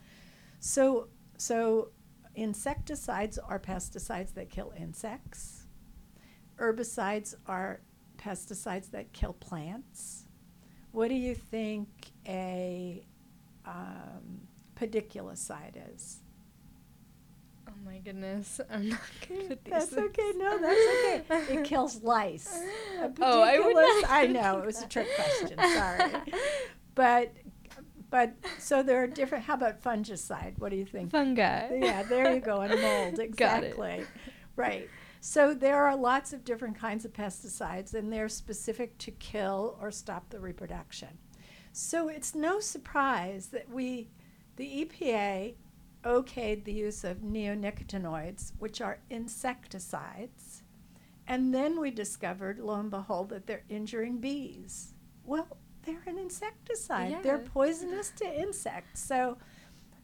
So, 0.60 1.10
so 1.38 1.90
insecticides 2.36 3.38
are 3.38 3.60
pesticides 3.60 4.34
that 4.36 4.50
kill 4.50 4.74
insects. 4.78 5.68
Herbicides 6.58 7.36
are 7.48 7.82
pesticides 8.18 8.92
that 8.92 9.12
kill 9.14 9.34
plants. 9.34 10.28
What 10.92 11.10
do 11.10 11.16
you 11.16 11.36
think 11.36 11.88
a 12.28 13.06
um, 13.66 14.42
pediculicide 14.76 15.94
is? 15.94 16.20
Oh 17.68 17.74
my 17.86 18.00
goodness, 18.00 18.60
I'm 18.72 18.90
not 18.90 19.00
good 19.28 19.52
at 19.52 19.64
these 19.64 19.72
That's 19.74 19.86
things. 19.88 20.08
okay. 20.10 20.32
No, 20.38 20.58
that's 20.60 21.32
okay. 21.32 21.54
It 21.56 21.64
kills 21.66 22.02
lice. 22.04 22.60
Oh, 23.22 23.42
I 23.42 23.60
would 23.60 23.74
not 23.76 24.06
I 24.10 24.28
know 24.28 24.60
it 24.60 24.66
was 24.66 24.82
a 24.82 24.88
trick 24.88 25.08
question. 25.16 25.58
Sorry, 25.76 26.12
but 26.96 27.34
But 28.10 28.34
so 28.60 28.84
there 28.84 29.02
are 29.02 29.08
different. 29.08 29.46
How 29.46 29.54
about 29.54 29.82
fungicide? 29.82 30.60
What 30.60 30.70
do 30.72 30.76
you 30.76 30.86
think? 30.86 31.12
Fungi. 31.12 31.78
Yeah, 31.78 32.04
there 32.04 32.34
you 32.34 32.42
go. 32.42 32.60
And 32.62 32.74
mold, 32.82 33.16
Got 33.38 33.64
it. 33.64 33.68
exactly. 33.68 34.06
Right. 34.58 34.90
So 35.22 35.54
there 35.54 35.86
are 35.86 35.96
lots 35.96 36.34
of 36.34 36.44
different 36.44 36.78
kinds 36.78 37.06
of 37.06 37.14
pesticides, 37.14 37.94
and 37.94 38.12
they're 38.12 38.28
specific 38.28 38.98
to 38.98 39.12
kill 39.12 39.78
or 39.80 39.92
stop 39.92 40.30
the 40.30 40.40
reproduction. 40.40 41.10
So 41.72 42.10
it's 42.10 42.36
no 42.36 42.60
surprise 42.60 43.48
that 43.48 43.70
we, 43.70 44.10
the 44.58 44.86
EPA, 44.86 45.56
okayed 46.04 46.64
the 46.64 46.74
use 46.74 47.04
of 47.04 47.18
neonicotinoids, 47.18 48.54
which 48.60 48.82
are 48.82 49.00
insecticides, 49.10 50.64
and 51.28 51.54
then 51.54 51.80
we 51.80 51.92
discovered, 51.92 52.60
lo 52.60 52.76
and 52.76 52.90
behold, 52.90 53.30
that 53.30 53.48
they're 53.48 53.64
injuring 53.70 54.18
bees. 54.18 54.94
Well, 55.24 55.48
they're 55.84 56.04
an 56.06 56.18
insecticide. 56.18 57.24
They're 57.24 57.38
poisonous 57.38 58.12
to 58.18 58.40
insects. 58.40 59.02
So 59.02 59.38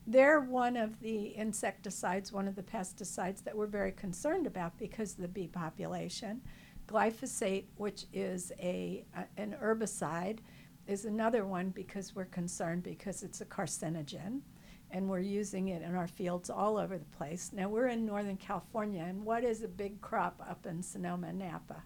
they're 0.06 0.40
one 0.40 0.76
of 0.76 1.00
the 1.00 1.36
insecticides, 1.36 2.32
one 2.32 2.48
of 2.48 2.56
the 2.56 2.62
pesticides 2.62 3.44
that 3.44 3.54
we're 3.54 3.66
very 3.66 3.92
concerned 3.92 4.46
about 4.46 4.78
because 4.78 5.14
of 5.14 5.20
the 5.20 5.28
bee 5.28 5.48
population. 5.48 6.40
Glyphosate, 6.86 7.64
which 7.76 8.06
is 8.12 8.50
a, 8.58 9.04
a 9.14 9.40
an 9.40 9.54
herbicide, 9.60 10.38
is 10.88 11.04
another 11.04 11.44
one 11.44 11.68
because 11.68 12.16
we're 12.16 12.24
concerned 12.24 12.82
because 12.82 13.22
it's 13.22 13.40
a 13.42 13.44
carcinogen 13.44 14.40
and 14.90 15.06
we're 15.06 15.20
using 15.20 15.68
it 15.68 15.82
in 15.82 15.94
our 15.94 16.08
fields 16.08 16.48
all 16.48 16.78
over 16.78 16.96
the 16.96 17.16
place. 17.16 17.50
Now 17.52 17.68
we're 17.68 17.88
in 17.88 18.06
Northern 18.06 18.38
California 18.38 19.04
and 19.06 19.24
what 19.24 19.44
is 19.44 19.62
a 19.62 19.68
big 19.68 20.00
crop 20.00 20.42
up 20.48 20.64
in 20.66 20.82
Sonoma, 20.82 21.28
and 21.28 21.38
Napa? 21.38 21.82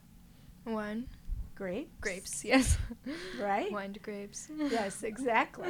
One. 0.64 1.08
Grapes. 1.56 1.90
Grapes, 2.00 2.44
yes. 2.44 2.78
Right? 3.38 3.70
Wine 3.72 3.96
grapes. 4.00 4.48
yes, 4.56 5.02
exactly. 5.02 5.68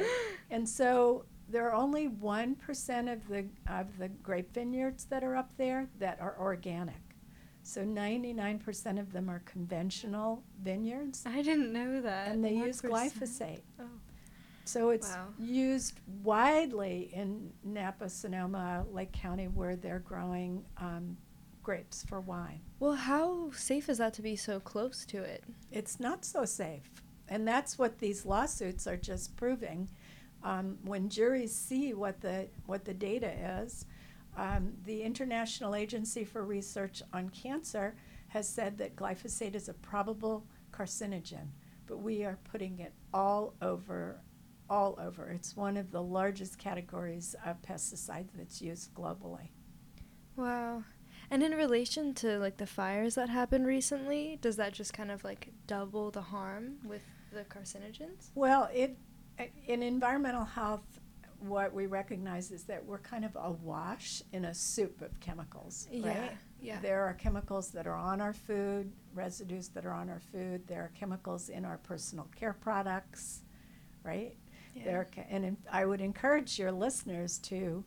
And 0.49 0.69
so 0.69 1.25
there 1.49 1.67
are 1.69 1.73
only 1.73 2.07
one 2.07 2.55
percent 2.55 3.09
of 3.09 3.27
the 3.27 3.45
of 3.69 3.97
the 3.97 4.07
grape 4.07 4.53
vineyards 4.53 5.05
that 5.05 5.23
are 5.23 5.35
up 5.35 5.51
there 5.57 5.89
that 5.99 6.21
are 6.21 6.37
organic. 6.39 7.12
So 7.63 7.83
ninety 7.83 8.33
nine 8.33 8.59
percent 8.59 8.99
of 8.99 9.11
them 9.13 9.29
are 9.29 9.39
conventional 9.45 10.43
vineyards, 10.61 11.23
I 11.25 11.41
didn't 11.41 11.71
know 11.73 12.01
that. 12.01 12.27
and 12.27 12.43
they 12.43 12.53
use 12.53 12.81
glyphosate. 12.81 13.61
Oh. 13.79 13.85
So 14.65 14.89
it's 14.91 15.09
Wow. 15.09 15.27
used 15.37 15.99
widely 16.23 17.09
in 17.13 17.51
Napa, 17.63 18.09
Sonoma, 18.09 18.85
Lake 18.91 19.11
County, 19.11 19.47
where 19.47 19.75
they're 19.75 19.99
growing 19.99 20.63
um, 20.77 21.17
grapes 21.61 22.03
for 22.03 22.21
wine. 22.21 22.61
Well, 22.79 22.93
how 22.93 23.51
safe 23.51 23.89
is 23.89 23.97
that 23.97 24.13
to 24.15 24.21
be 24.21 24.35
so 24.35 24.59
close 24.59 25.05
to 25.07 25.21
it? 25.21 25.43
it's 25.71 25.99
not 25.99 26.23
so 26.25 26.45
safe. 26.45 26.89
And 27.29 27.47
that's 27.47 27.77
what 27.79 27.99
these 27.99 28.25
lawsuits 28.25 28.85
are 28.87 28.97
just 28.97 29.35
proving. 29.37 29.89
Um, 30.43 30.77
when 30.83 31.07
juries 31.09 31.55
see 31.55 31.93
what 31.93 32.19
the 32.21 32.47
what 32.65 32.83
the 32.85 32.93
data 32.93 33.31
is, 33.63 33.85
um, 34.37 34.73
the 34.85 35.01
International 35.03 35.75
Agency 35.75 36.23
for 36.23 36.43
Research 36.43 37.01
on 37.13 37.29
Cancer 37.29 37.95
has 38.29 38.47
said 38.47 38.77
that 38.79 38.95
glyphosate 38.95 39.55
is 39.55 39.69
a 39.69 39.73
probable 39.73 40.45
carcinogen, 40.71 41.49
but 41.85 41.97
we 41.97 42.23
are 42.23 42.39
putting 42.51 42.79
it 42.79 42.93
all 43.13 43.53
over, 43.61 44.19
all 44.69 44.97
over. 44.99 45.29
It's 45.29 45.55
one 45.55 45.77
of 45.77 45.91
the 45.91 46.01
largest 46.01 46.57
categories 46.57 47.35
of 47.45 47.61
pesticides 47.61 48.29
that's 48.35 48.61
used 48.61 48.93
globally. 48.95 49.49
Wow. 50.35 50.83
And 51.29 51.43
in 51.43 51.53
relation 51.53 52.13
to 52.15 52.39
like 52.39 52.57
the 52.57 52.67
fires 52.67 53.15
that 53.15 53.29
happened 53.29 53.65
recently, 53.65 54.39
does 54.41 54.55
that 54.57 54.73
just 54.73 54.93
kind 54.93 55.11
of 55.11 55.23
like 55.23 55.49
double 55.67 56.11
the 56.11 56.21
harm 56.21 56.77
with 56.83 57.01
the 57.31 57.43
carcinogens? 57.43 58.29
Well, 58.35 58.69
it 58.73 58.97
in 59.65 59.81
environmental 59.81 60.45
health, 60.45 60.92
what 61.47 61.73
we 61.73 61.85
recognize 61.85 62.51
is 62.51 62.63
that 62.63 62.85
we're 62.85 62.99
kind 62.99 63.25
of 63.25 63.35
awash 63.39 64.21
in 64.31 64.45
a 64.45 64.53
soup 64.53 65.01
of 65.01 65.19
chemicals, 65.19 65.87
right? 65.91 66.31
Yeah. 66.61 66.79
There 66.81 67.03
are 67.03 67.13
chemicals 67.13 67.69
that 67.69 67.85
are 67.87 67.95
on 67.95 68.21
our 68.21 68.33
food, 68.33 68.91
residues 69.13 69.67
that 69.69 69.85
are 69.85 69.91
on 69.93 70.09
our 70.09 70.19
food. 70.19 70.65
There 70.67 70.81
are 70.81 70.91
chemicals 70.97 71.49
in 71.49 71.65
our 71.65 71.77
personal 71.77 72.27
care 72.35 72.53
products, 72.53 73.41
right? 74.03 74.35
yeah. 74.75 74.83
There, 74.85 75.07
ca- 75.13 75.25
and 75.29 75.45
in, 75.45 75.57
I 75.71 75.85
would 75.85 76.01
encourage 76.01 76.57
your 76.57 76.71
listeners 76.71 77.37
to 77.39 77.83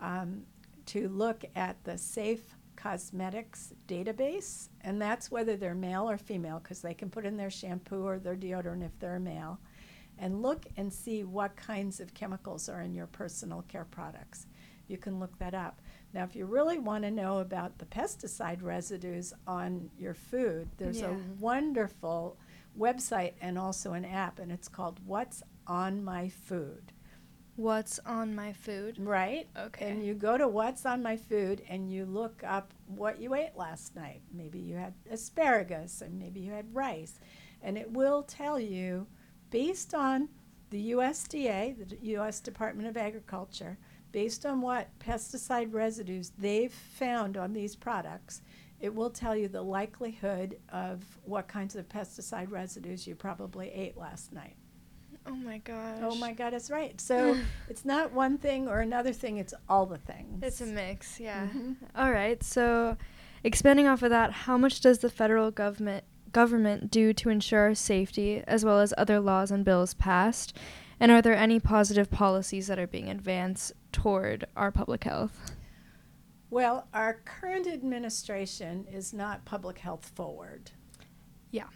um, 0.00 0.42
to 0.86 1.08
look 1.08 1.44
at 1.54 1.82
the 1.84 1.98
Safe 1.98 2.56
Cosmetics 2.76 3.74
database, 3.86 4.68
and 4.80 5.00
that's 5.00 5.30
whether 5.30 5.56
they're 5.56 5.74
male 5.74 6.08
or 6.08 6.16
female, 6.16 6.58
because 6.58 6.80
they 6.80 6.94
can 6.94 7.10
put 7.10 7.26
in 7.26 7.36
their 7.36 7.50
shampoo 7.50 8.06
or 8.06 8.18
their 8.18 8.36
deodorant 8.36 8.84
if 8.84 8.98
they're 8.98 9.18
male, 9.20 9.60
and 10.20 10.42
look 10.42 10.66
and 10.76 10.92
see 10.92 11.24
what 11.24 11.56
kinds 11.56 11.98
of 11.98 12.14
chemicals 12.14 12.68
are 12.68 12.82
in 12.82 12.94
your 12.94 13.06
personal 13.08 13.62
care 13.62 13.86
products. 13.86 14.46
You 14.86 14.98
can 14.98 15.18
look 15.18 15.38
that 15.38 15.54
up. 15.54 15.80
Now, 16.12 16.24
if 16.24 16.36
you 16.36 16.44
really 16.46 16.78
want 16.78 17.04
to 17.04 17.10
know 17.10 17.38
about 17.38 17.78
the 17.78 17.86
pesticide 17.86 18.62
residues 18.62 19.32
on 19.46 19.90
your 19.98 20.14
food, 20.14 20.68
there's 20.76 21.00
Yeah. 21.00 21.10
a 21.10 21.18
wonderful 21.40 22.36
website 22.78 23.34
and 23.40 23.58
also 23.58 23.92
an 23.94 24.04
app, 24.04 24.38
and 24.38 24.52
it's 24.52 24.68
called 24.68 25.00
What's 25.06 25.42
on 25.66 26.04
My 26.04 26.28
Food. 26.28 26.92
What's 27.56 27.98
on 28.00 28.34
my 28.34 28.52
food? 28.52 28.98
Right? 28.98 29.48
Okay. 29.56 29.90
And 29.90 30.04
you 30.04 30.14
go 30.14 30.38
to 30.38 30.48
What's 30.48 30.86
on 30.86 31.02
My 31.02 31.16
Food 31.16 31.62
and 31.68 31.92
you 31.92 32.06
look 32.06 32.42
up 32.42 32.72
what 32.86 33.20
you 33.20 33.34
ate 33.34 33.54
last 33.54 33.94
night. 33.94 34.22
Maybe 34.32 34.58
you 34.58 34.76
had 34.76 34.94
asparagus 35.10 36.00
and 36.00 36.18
maybe 36.18 36.40
you 36.40 36.52
had 36.52 36.74
rice. 36.74 37.20
And 37.60 37.76
it 37.76 37.90
will 37.92 38.22
tell 38.22 38.58
you, 38.58 39.06
based 39.50 39.94
on 39.94 40.28
the 40.70 40.92
USDA, 40.92 41.88
the 41.88 41.96
U.S. 42.10 42.40
Department 42.40 42.88
of 42.88 42.96
Agriculture, 42.96 43.76
based 44.12 44.46
on 44.46 44.60
what 44.60 44.88
pesticide 44.98 45.72
residues 45.72 46.32
they've 46.38 46.72
found 46.72 47.36
on 47.36 47.52
these 47.52 47.74
products, 47.76 48.42
it 48.80 48.94
will 48.94 49.10
tell 49.10 49.36
you 49.36 49.48
the 49.48 49.62
likelihood 49.62 50.56
of 50.72 51.02
what 51.24 51.48
kinds 51.48 51.76
of 51.76 51.88
pesticide 51.88 52.50
residues 52.50 53.06
you 53.06 53.14
probably 53.14 53.70
ate 53.70 53.96
last 53.96 54.32
night. 54.32 54.56
Oh 55.26 55.34
my 55.34 55.58
gosh. 55.58 55.98
Oh 56.02 56.14
my 56.14 56.32
God, 56.32 56.52
that's 56.54 56.70
right. 56.70 56.98
So 57.00 57.36
it's 57.68 57.84
not 57.84 58.12
one 58.12 58.38
thing 58.38 58.68
or 58.68 58.80
another 58.80 59.12
thing, 59.12 59.36
it's 59.36 59.54
all 59.68 59.86
the 59.86 59.98
things. 59.98 60.42
It's 60.42 60.60
a 60.60 60.66
mix, 60.66 61.20
yeah. 61.20 61.48
Mhm. 61.48 61.76
All 61.94 62.10
right. 62.10 62.42
So, 62.42 62.96
expanding 63.44 63.86
off 63.86 64.02
of 64.02 64.10
that, 64.10 64.32
how 64.32 64.56
much 64.56 64.80
does 64.80 65.00
the 65.00 65.10
federal 65.10 65.50
government 65.50 66.04
government 66.32 66.90
do 66.90 67.12
to 67.12 67.28
ensure 67.28 67.60
our 67.60 67.74
safety 67.74 68.42
as 68.46 68.64
well 68.64 68.80
as 68.80 68.94
other 68.96 69.20
laws 69.20 69.50
and 69.50 69.64
bills 69.64 69.94
passed? 69.94 70.56
And 70.98 71.10
are 71.10 71.22
there 71.22 71.34
any 71.34 71.58
positive 71.58 72.10
policies 72.10 72.66
that 72.66 72.78
are 72.78 72.86
being 72.86 73.08
advanced 73.08 73.72
toward 73.90 74.46
our 74.56 74.70
public 74.70 75.04
health? 75.04 75.56
Well, 76.50 76.88
our 76.92 77.20
current 77.24 77.66
administration 77.66 78.86
is 78.92 79.14
not 79.14 79.44
public 79.44 79.78
health 79.78 80.10
forward. 80.14 80.70
Yeah. 81.52 81.68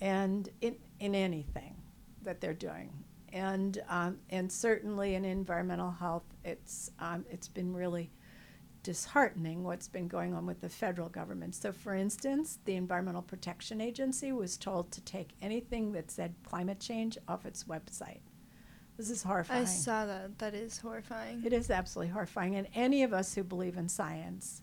And 0.00 0.48
in, 0.60 0.76
in 1.00 1.14
anything 1.14 1.76
that 2.22 2.40
they're 2.40 2.52
doing. 2.52 2.92
And, 3.32 3.80
um, 3.88 4.18
and 4.30 4.50
certainly 4.50 5.14
in 5.14 5.24
environmental 5.24 5.90
health, 5.90 6.24
it's, 6.44 6.90
um, 6.98 7.24
it's 7.30 7.48
been 7.48 7.72
really 7.72 8.10
disheartening 8.86 9.64
what's 9.64 9.88
been 9.88 10.06
going 10.06 10.32
on 10.32 10.46
with 10.46 10.60
the 10.60 10.68
federal 10.68 11.08
government. 11.08 11.56
So, 11.56 11.72
for 11.72 11.92
instance, 11.92 12.60
the 12.66 12.76
Environmental 12.76 13.20
Protection 13.20 13.80
Agency 13.80 14.30
was 14.30 14.56
told 14.56 14.92
to 14.92 15.00
take 15.00 15.30
anything 15.42 15.90
that 15.90 16.08
said 16.08 16.36
climate 16.44 16.78
change 16.78 17.18
off 17.26 17.44
its 17.44 17.64
website. 17.64 18.20
This 18.96 19.10
is 19.10 19.24
horrifying. 19.24 19.62
I 19.62 19.64
saw 19.64 20.06
that. 20.06 20.38
That 20.38 20.54
is 20.54 20.78
horrifying. 20.78 21.42
It 21.44 21.52
is 21.52 21.68
absolutely 21.68 22.12
horrifying. 22.12 22.54
And 22.54 22.68
any 22.76 23.02
of 23.02 23.12
us 23.12 23.34
who 23.34 23.42
believe 23.42 23.76
in 23.76 23.88
science, 23.88 24.62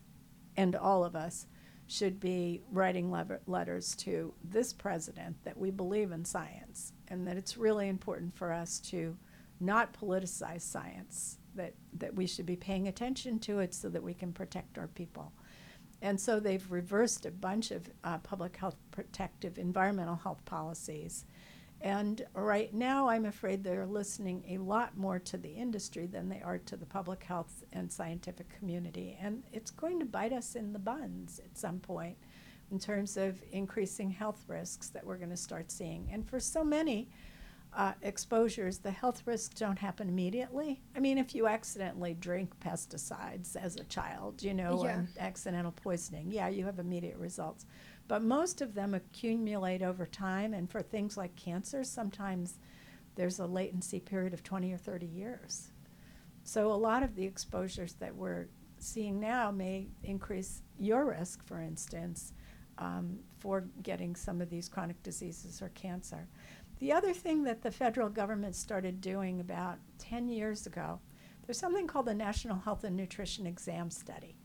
and 0.56 0.74
all 0.74 1.04
of 1.04 1.14
us, 1.14 1.46
should 1.86 2.18
be 2.18 2.62
writing 2.72 3.10
lever- 3.10 3.42
letters 3.46 3.94
to 3.96 4.32
this 4.42 4.72
president 4.72 5.36
that 5.44 5.58
we 5.58 5.70
believe 5.70 6.12
in 6.12 6.24
science 6.24 6.94
and 7.08 7.26
that 7.26 7.36
it's 7.36 7.58
really 7.58 7.90
important 7.90 8.34
for 8.34 8.54
us 8.54 8.80
to 8.80 9.18
not 9.60 9.92
politicize 9.92 10.62
science, 10.62 11.40
that, 11.56 11.74
that 11.98 12.14
we 12.14 12.26
should 12.26 12.46
be 12.46 12.56
paying 12.56 12.88
attention 12.88 13.38
to 13.40 13.60
it 13.60 13.74
so 13.74 13.88
that 13.88 14.02
we 14.02 14.14
can 14.14 14.32
protect 14.32 14.78
our 14.78 14.88
people. 14.88 15.32
And 16.02 16.20
so 16.20 16.38
they've 16.38 16.70
reversed 16.70 17.24
a 17.24 17.30
bunch 17.30 17.70
of 17.70 17.88
uh, 18.02 18.18
public 18.18 18.56
health 18.56 18.76
protective 18.90 19.58
environmental 19.58 20.16
health 20.16 20.44
policies. 20.44 21.24
And 21.80 22.24
right 22.34 22.72
now, 22.72 23.08
I'm 23.08 23.26
afraid 23.26 23.62
they're 23.62 23.86
listening 23.86 24.44
a 24.48 24.58
lot 24.58 24.96
more 24.96 25.18
to 25.18 25.36
the 25.36 25.50
industry 25.50 26.06
than 26.06 26.28
they 26.28 26.40
are 26.40 26.58
to 26.58 26.76
the 26.76 26.86
public 26.86 27.22
health 27.24 27.64
and 27.72 27.92
scientific 27.92 28.48
community. 28.58 29.18
And 29.20 29.44
it's 29.52 29.70
going 29.70 29.98
to 30.00 30.06
bite 30.06 30.32
us 30.32 30.56
in 30.56 30.72
the 30.72 30.78
buns 30.78 31.40
at 31.44 31.58
some 31.58 31.80
point 31.80 32.16
in 32.70 32.78
terms 32.78 33.16
of 33.16 33.42
increasing 33.52 34.10
health 34.10 34.44
risks 34.48 34.88
that 34.88 35.04
we're 35.04 35.18
going 35.18 35.30
to 35.30 35.36
start 35.36 35.70
seeing. 35.70 36.08
And 36.10 36.28
for 36.28 36.40
so 36.40 36.64
many 36.64 37.08
uh, 37.76 37.92
exposures, 38.02 38.78
the 38.78 38.90
health 38.90 39.22
risks 39.26 39.54
don't 39.58 39.78
happen 39.78 40.08
immediately. 40.08 40.80
I 40.96 41.00
mean, 41.00 41.18
if 41.18 41.34
you 41.34 41.46
accidentally 41.46 42.14
drink 42.14 42.58
pesticides 42.60 43.56
as 43.56 43.76
a 43.76 43.84
child, 43.84 44.42
you 44.42 44.54
know, 44.54 44.84
Yeah. 44.84 44.98
and 44.98 45.08
accidental 45.18 45.72
poisoning, 45.72 46.30
yeah, 46.30 46.48
you 46.48 46.64
have 46.64 46.78
immediate 46.78 47.16
results. 47.18 47.66
But 48.06 48.22
most 48.22 48.60
of 48.60 48.74
them 48.74 48.94
accumulate 48.94 49.82
over 49.82 50.06
time, 50.06 50.54
and 50.54 50.70
for 50.70 50.82
things 50.82 51.16
like 51.16 51.34
cancer, 51.36 51.82
sometimes 51.84 52.58
there's 53.16 53.38
a 53.38 53.46
latency 53.46 54.00
period 54.00 54.34
of 54.34 54.42
20 54.42 54.72
or 54.72 54.76
30 54.78 55.06
years. 55.06 55.70
So 56.42 56.72
a 56.72 56.74
lot 56.74 57.02
of 57.02 57.14
the 57.14 57.24
exposures 57.24 57.94
that 57.94 58.14
we're 58.14 58.48
seeing 58.78 59.18
now 59.18 59.50
may 59.50 59.88
increase 60.02 60.62
your 60.78 61.06
risk, 61.06 61.42
for 61.44 61.60
instance, 61.60 62.32
um, 62.78 63.20
for 63.38 63.62
getting 63.82 64.14
some 64.16 64.40
of 64.40 64.50
these 64.50 64.68
chronic 64.68 65.00
diseases 65.02 65.62
or 65.62 65.68
cancer. 65.70 66.28
The 66.84 66.92
other 66.92 67.14
thing 67.14 67.44
that 67.44 67.62
the 67.62 67.70
federal 67.70 68.10
government 68.10 68.54
started 68.54 69.00
doing 69.00 69.40
about 69.40 69.78
10 69.96 70.28
years 70.28 70.66
ago, 70.66 71.00
there's 71.46 71.58
something 71.58 71.86
called 71.86 72.04
the 72.04 72.12
National 72.12 72.58
Health 72.58 72.84
and 72.84 72.94
Nutrition 72.94 73.46
Exam 73.46 73.90
Study. 73.90 74.36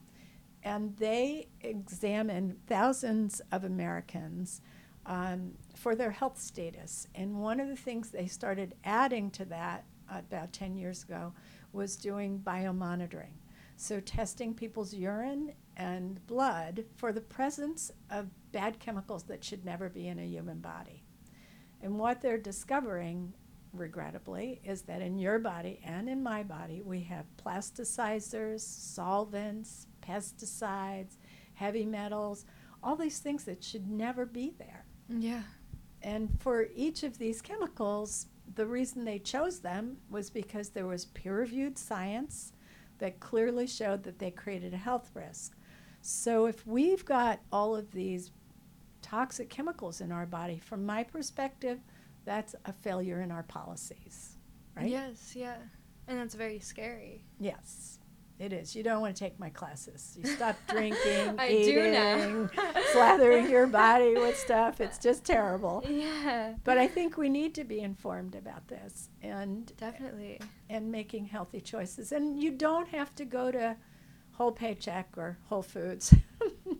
And 0.64 0.96
they 0.96 1.50
examine 1.60 2.56
thousands 2.66 3.42
of 3.52 3.66
Americans 3.66 4.62
um, 5.06 5.52
for 5.76 5.96
their 5.96 6.12
health 6.12 6.40
status. 6.40 7.08
And 7.14 7.42
one 7.42 7.60
of 7.60 7.68
the 7.68 7.76
things 7.76 8.10
they 8.10 8.28
started 8.28 8.74
adding 8.86 9.32
to 9.32 9.44
that 9.44 9.84
about 10.10 10.54
10 10.54 10.78
years 10.78 11.04
ago 11.04 11.34
was 11.74 11.98
doing 11.98 12.40
biomonitoring. 12.40 13.36
So, 13.76 14.00
testing 14.00 14.54
people's 14.54 14.94
urine 14.94 15.56
and 15.76 16.26
blood 16.26 16.86
for 16.96 17.12
the 17.12 17.20
presence 17.20 17.92
of 18.10 18.30
bad 18.54 18.80
chemicals 18.80 19.24
that 19.24 19.44
should 19.44 19.66
never 19.66 19.90
be 19.90 20.08
in 20.08 20.20
a 20.20 20.26
human 20.26 20.60
body. 20.60 21.04
And 21.82 21.98
what 21.98 22.22
they're 22.22 22.38
discovering, 22.38 23.34
regrettably, 23.74 24.62
is 24.64 24.82
that 24.84 25.02
in 25.02 25.18
your 25.18 25.40
body 25.40 25.80
and 25.84 26.10
in 26.10 26.22
my 26.22 26.44
body, 26.44 26.82
we 26.84 27.02
have 27.02 27.26
plasticizers, 27.38 28.62
solvents, 28.62 29.88
pesticides, 30.02 31.18
heavy 31.54 31.86
metals, 31.86 32.46
all 32.84 32.96
these 32.96 33.20
things 33.20 33.44
that 33.46 33.64
should 33.64 33.90
never 33.90 34.26
be 34.26 34.54
there. 34.58 34.86
Yeah. 35.10 35.44
And 36.02 36.30
for 36.40 36.68
each 36.76 37.04
of 37.04 37.18
these 37.18 37.42
chemicals, 37.42 38.28
the 38.56 38.66
reason 38.66 39.04
they 39.06 39.20
chose 39.20 39.60
them 39.60 39.98
was 40.10 40.30
because 40.30 40.70
there 40.70 40.88
was 40.88 41.06
peer 41.06 41.38
reviewed 41.38 41.78
science 41.78 42.54
that 43.00 43.20
clearly 43.20 43.68
showed 43.68 44.04
that 44.04 44.20
they 44.20 44.32
created 44.32 44.74
a 44.74 44.78
health 44.78 45.12
risk. 45.14 45.56
So 46.02 46.46
if 46.46 46.66
we've 46.66 47.04
got 47.04 47.42
all 47.52 47.76
of 47.76 47.92
these 47.92 48.32
toxic 49.02 49.50
chemicals 49.50 50.02
in 50.02 50.12
our 50.12 50.26
body, 50.26 50.60
from 50.60 50.86
my 50.86 51.04
perspective, 51.04 51.80
that's 52.26 52.56
a 52.66 52.74
failure 52.74 53.22
in 53.22 53.32
our 53.32 53.44
policies, 53.44 54.38
right? 54.76 54.90
Yes, 54.90 55.34
yeah. 55.36 55.58
And 56.08 56.20
that's 56.20 56.36
very 56.36 56.60
scary. 56.60 57.24
Yes, 57.40 58.00
it 58.40 58.54
is. 58.54 58.76
You 58.76 58.84
don't 58.84 59.02
want 59.02 59.16
to 59.16 59.20
take 59.20 59.40
my 59.40 59.50
classes. 59.50 60.18
You 60.18 60.26
stop 60.36 60.56
drinking, 60.68 61.36
I 61.38 61.50
eating, 61.50 62.50
slathering 62.94 63.50
your 63.50 63.68
body 63.68 64.14
with 64.16 64.38
stuff. 64.38 64.80
It's 64.80 64.98
just 64.98 65.26
terrible. 65.26 65.84
Yeah. 65.88 66.56
But 66.64 66.78
I 66.78 66.88
think 66.88 67.18
we 67.18 67.30
need 67.30 67.54
to 67.56 67.64
be 67.64 67.82
informed 67.82 68.36
about 68.36 68.68
this 68.68 69.10
and 69.22 69.72
Definitely. 69.78 70.40
and 70.70 70.92
making 70.92 71.26
healthy 71.26 71.62
choices. 71.62 72.12
And 72.12 72.42
you 72.42 72.52
don't 72.52 72.88
have 72.90 73.14
to 73.16 73.26
go 73.26 73.52
to 73.52 73.76
Whole 74.32 74.52
Paycheck 74.54 75.18
or 75.18 75.38
Whole 75.48 75.62
Foods 75.62 76.16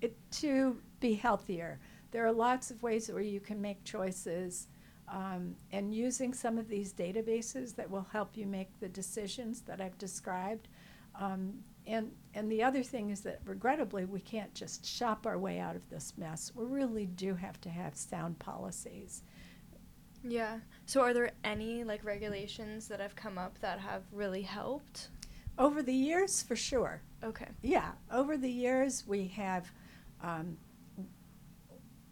it, 0.00 0.16
to 0.30 0.78
be 1.00 1.14
healthier. 1.14 1.78
There 2.10 2.26
are 2.26 2.32
lots 2.32 2.70
of 2.70 2.82
ways 2.82 3.10
where 3.10 3.22
you 3.22 3.40
can 3.40 3.60
make 3.60 3.84
choices. 3.84 4.68
Um, 5.08 5.54
and 5.70 5.94
using 5.94 6.34
some 6.34 6.58
of 6.58 6.68
these 6.68 6.92
databases 6.92 7.76
that 7.76 7.88
will 7.88 8.06
help 8.12 8.36
you 8.36 8.44
make 8.46 8.68
the 8.80 8.88
decisions 8.88 9.60
that 9.62 9.80
I've 9.80 9.96
described. 9.98 10.68
Um, 11.20 11.54
and, 11.86 12.10
and 12.34 12.50
the 12.50 12.62
other 12.64 12.82
thing 12.82 13.10
is 13.10 13.20
that 13.20 13.40
regrettably, 13.44 14.04
we 14.04 14.20
can't 14.20 14.52
just 14.52 14.84
shop 14.84 15.24
our 15.24 15.38
way 15.38 15.60
out 15.60 15.76
of 15.76 15.88
this 15.88 16.14
mess. 16.16 16.50
We 16.54 16.64
really 16.64 17.06
do 17.06 17.34
have 17.34 17.60
to 17.60 17.68
have 17.68 17.94
sound 17.94 18.38
policies. 18.40 19.22
Yeah. 20.24 20.58
So 20.86 21.02
are 21.02 21.14
there 21.14 21.30
any 21.44 21.84
like 21.84 22.04
regulations 22.04 22.88
that 22.88 22.98
have 22.98 23.14
come 23.14 23.38
up 23.38 23.58
that 23.60 23.78
have 23.78 24.02
really 24.12 24.42
helped? 24.42 25.08
Over 25.58 25.82
the 25.82 25.94
years, 25.94 26.42
for 26.42 26.56
sure. 26.56 27.00
Okay. 27.22 27.48
Yeah, 27.62 27.92
over 28.12 28.36
the 28.36 28.50
years, 28.50 29.04
we 29.06 29.28
have 29.28 29.70
um, 30.22 30.56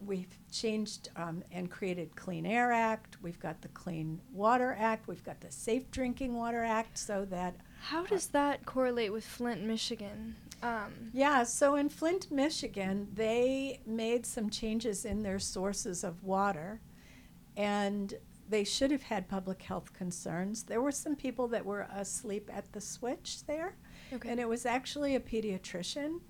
we've 0.06 0.38
changed 0.50 1.08
um, 1.16 1.42
and 1.50 1.70
created 1.70 2.14
Clean 2.16 2.46
Air 2.46 2.72
Act. 2.72 3.16
We've 3.22 3.38
got 3.38 3.62
the 3.62 3.68
Clean 3.68 4.20
Water 4.32 4.76
Act. 4.78 5.08
We've 5.08 5.24
got 5.24 5.40
the 5.40 5.50
Safe 5.50 5.90
Drinking 5.90 6.34
Water 6.34 6.62
Act, 6.62 6.98
so 6.98 7.24
that 7.26 7.56
How 7.80 8.04
does 8.04 8.28
that 8.28 8.64
correlate 8.66 9.12
with 9.12 9.24
Flint, 9.24 9.62
Michigan? 9.62 10.36
Um, 10.62 10.92
yeah. 11.12 11.42
So 11.44 11.74
in 11.76 11.88
Flint, 11.88 12.30
Michigan, 12.30 13.08
they 13.12 13.80
made 13.86 14.24
some 14.24 14.50
changes 14.50 15.04
in 15.04 15.22
their 15.22 15.38
sources 15.38 16.04
of 16.04 16.22
water, 16.22 16.80
and 17.56 18.14
they 18.48 18.64
should 18.64 18.90
have 18.90 19.02
had 19.02 19.28
public 19.28 19.62
health 19.62 19.92
concerns. 19.92 20.62
There 20.64 20.80
were 20.80 20.92
some 20.92 21.16
people 21.16 21.48
that 21.48 21.64
were 21.64 21.86
asleep 21.94 22.50
at 22.52 22.72
the 22.72 22.80
switch 22.80 23.44
there, 23.46 23.76
okay. 24.12 24.28
and 24.28 24.38
it 24.38 24.48
was 24.48 24.66
actually 24.66 25.14
a 25.14 25.20
pediatrician 25.20 26.20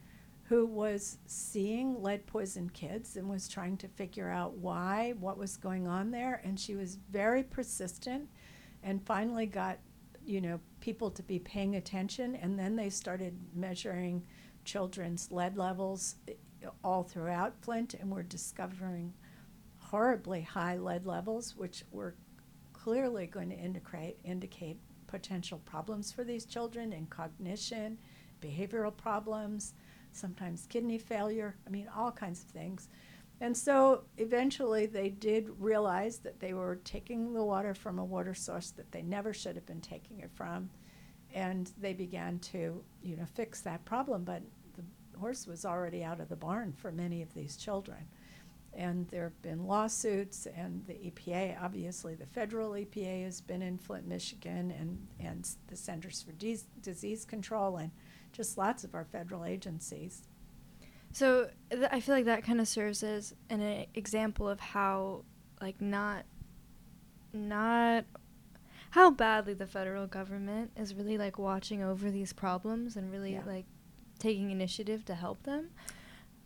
who 0.44 0.66
was 0.66 1.18
seeing 1.26 2.02
lead 2.02 2.26
poisoned 2.26 2.74
kids 2.74 3.16
and 3.16 3.28
was 3.28 3.48
trying 3.48 3.78
to 3.78 3.88
figure 3.88 4.28
out 4.28 4.52
why, 4.58 5.14
what 5.18 5.38
was 5.38 5.56
going 5.56 5.88
on 5.88 6.10
there. 6.10 6.42
And 6.44 6.60
she 6.60 6.74
was 6.74 6.98
very 7.10 7.42
persistent 7.42 8.28
and 8.82 9.04
finally 9.06 9.46
got, 9.46 9.78
you 10.26 10.42
know, 10.42 10.60
people 10.80 11.10
to 11.12 11.22
be 11.22 11.38
paying 11.38 11.76
attention. 11.76 12.36
And 12.36 12.58
then 12.58 12.76
they 12.76 12.90
started 12.90 13.38
measuring 13.54 14.26
children's 14.66 15.30
lead 15.30 15.56
levels 15.56 16.16
eh, 16.28 16.32
all 16.82 17.04
throughout 17.04 17.54
Flint 17.62 17.94
and 17.94 18.10
were 18.10 18.22
discovering 18.22 19.14
horribly 19.78 20.42
high 20.42 20.76
lead 20.76 21.06
levels, 21.06 21.56
which 21.56 21.84
were 21.90 22.16
clearly 22.74 23.26
going 23.26 23.48
to 23.48 23.56
indicate, 23.56 24.18
indicate 24.24 24.76
potential 25.06 25.58
problems 25.64 26.12
for 26.12 26.22
these 26.22 26.44
children 26.44 26.92
in 26.92 27.06
cognition, 27.06 27.96
behavioral 28.42 28.94
problems 28.94 29.72
sometimes 30.16 30.66
kidney 30.66 30.98
failure, 30.98 31.56
I 31.66 31.70
mean, 31.70 31.88
all 31.94 32.12
kinds 32.12 32.42
of 32.42 32.50
things. 32.50 32.88
And 33.40 33.56
so 33.56 34.04
eventually 34.16 34.86
they 34.86 35.08
did 35.08 35.50
realize 35.58 36.18
that 36.18 36.40
they 36.40 36.54
were 36.54 36.76
taking 36.84 37.34
the 37.34 37.44
water 37.44 37.74
from 37.74 37.98
a 37.98 38.04
water 38.04 38.34
source 38.34 38.70
that 38.72 38.92
they 38.92 39.02
never 39.02 39.34
should 39.34 39.56
have 39.56 39.66
been 39.66 39.80
taking 39.80 40.20
it 40.20 40.30
from. 40.34 40.70
And 41.34 41.70
they 41.78 41.92
began 41.92 42.38
to, 42.38 42.82
you 43.02 43.16
know, 43.16 43.26
fix 43.34 43.60
that 43.62 43.84
problem. 43.84 44.22
But 44.24 44.42
the 44.76 45.18
horse 45.18 45.46
was 45.46 45.64
already 45.64 46.04
out 46.04 46.20
of 46.20 46.28
the 46.28 46.36
barn 46.36 46.72
for 46.72 46.92
many 46.92 47.22
of 47.22 47.34
these 47.34 47.56
children. 47.56 48.08
And 48.76 49.06
there 49.08 49.24
have 49.24 49.42
been 49.42 49.66
lawsuits, 49.66 50.46
and 50.46 50.84
the 50.86 50.94
EPA, 50.94 51.62
obviously, 51.62 52.16
the 52.16 52.26
federal 52.26 52.70
EPA 52.70 53.24
has 53.24 53.40
been 53.40 53.62
in 53.62 53.78
Flint, 53.78 54.08
Michigan, 54.08 54.72
and, 54.72 55.06
and 55.20 55.48
the 55.68 55.76
Centers 55.76 56.22
for 56.22 56.32
Dis- 56.32 56.64
Disease 56.80 57.24
Control, 57.24 57.76
and 57.76 57.92
just 58.34 58.58
lots 58.58 58.84
of 58.84 58.94
our 58.94 59.04
federal 59.04 59.44
agencies. 59.44 60.22
So 61.12 61.48
th- 61.70 61.88
I 61.90 62.00
feel 62.00 62.14
like 62.14 62.24
that 62.26 62.42
kind 62.44 62.60
of 62.60 62.68
serves 62.68 63.02
as 63.02 63.34
an 63.48 63.62
uh, 63.62 63.84
example 63.94 64.48
of 64.48 64.58
how, 64.60 65.24
like, 65.60 65.80
not, 65.80 66.24
not, 67.32 68.04
how 68.90 69.10
badly 69.10 69.54
the 69.54 69.66
federal 69.66 70.06
government 70.06 70.72
is 70.76 70.94
really 70.94 71.16
like 71.18 71.38
watching 71.38 71.82
over 71.82 72.10
these 72.10 72.32
problems 72.32 72.96
and 72.96 73.10
really 73.10 73.32
Yeah. 73.34 73.42
like 73.46 73.66
taking 74.18 74.50
initiative 74.50 75.04
to 75.06 75.14
help 75.14 75.42
them. 75.44 75.70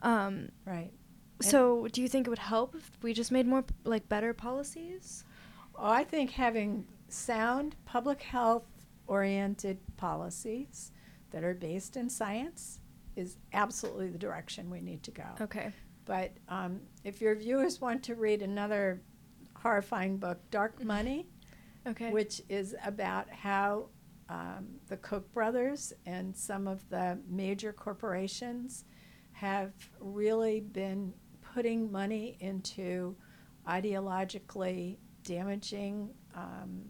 Um, 0.02 0.50
Right. 0.64 0.92
so 1.40 1.88
do 1.88 2.00
you 2.02 2.08
think 2.08 2.26
it 2.26 2.30
would 2.30 2.38
help 2.38 2.74
if 2.74 2.90
we 3.02 3.12
just 3.12 3.30
made 3.32 3.46
more 3.46 3.64
like 3.84 4.08
better 4.08 4.32
policies? 4.34 5.24
Oh, 5.74 5.90
I 5.90 6.04
think 6.04 6.30
having 6.32 6.86
sound 7.08 7.76
public 7.84 8.22
health 8.22 8.64
oriented 9.06 9.78
policies 9.96 10.92
that 11.30 11.44
are 11.44 11.54
based 11.54 11.96
in 11.96 12.08
science 12.08 12.80
is 13.16 13.36
absolutely 13.52 14.08
the 14.08 14.18
direction 14.18 14.70
we 14.70 14.80
need 14.80 15.02
to 15.02 15.10
go. 15.10 15.24
Okay. 15.40 15.70
But 16.04 16.32
um, 16.48 16.80
if 17.04 17.20
your 17.20 17.34
viewers 17.34 17.80
want 17.80 18.02
to 18.04 18.14
read 18.14 18.42
another 18.42 19.02
horrifying 19.56 20.16
book, 20.18 20.38
Dark 20.50 20.82
Money, 20.84 21.26
Okay. 21.86 22.10
which 22.10 22.42
is 22.48 22.74
about 22.84 23.28
how 23.30 23.86
um, 24.28 24.66
the 24.88 24.96
Koch 24.98 25.30
brothers 25.32 25.92
and 26.06 26.36
some 26.36 26.68
of 26.68 26.86
the 26.90 27.18
major 27.28 27.72
corporations 27.72 28.84
have 29.32 29.72
really 30.00 30.60
been 30.60 31.14
putting 31.54 31.90
money 31.90 32.36
into 32.40 33.16
ideologically 33.66 34.96
damaging 35.24 36.10
um, 36.34 36.82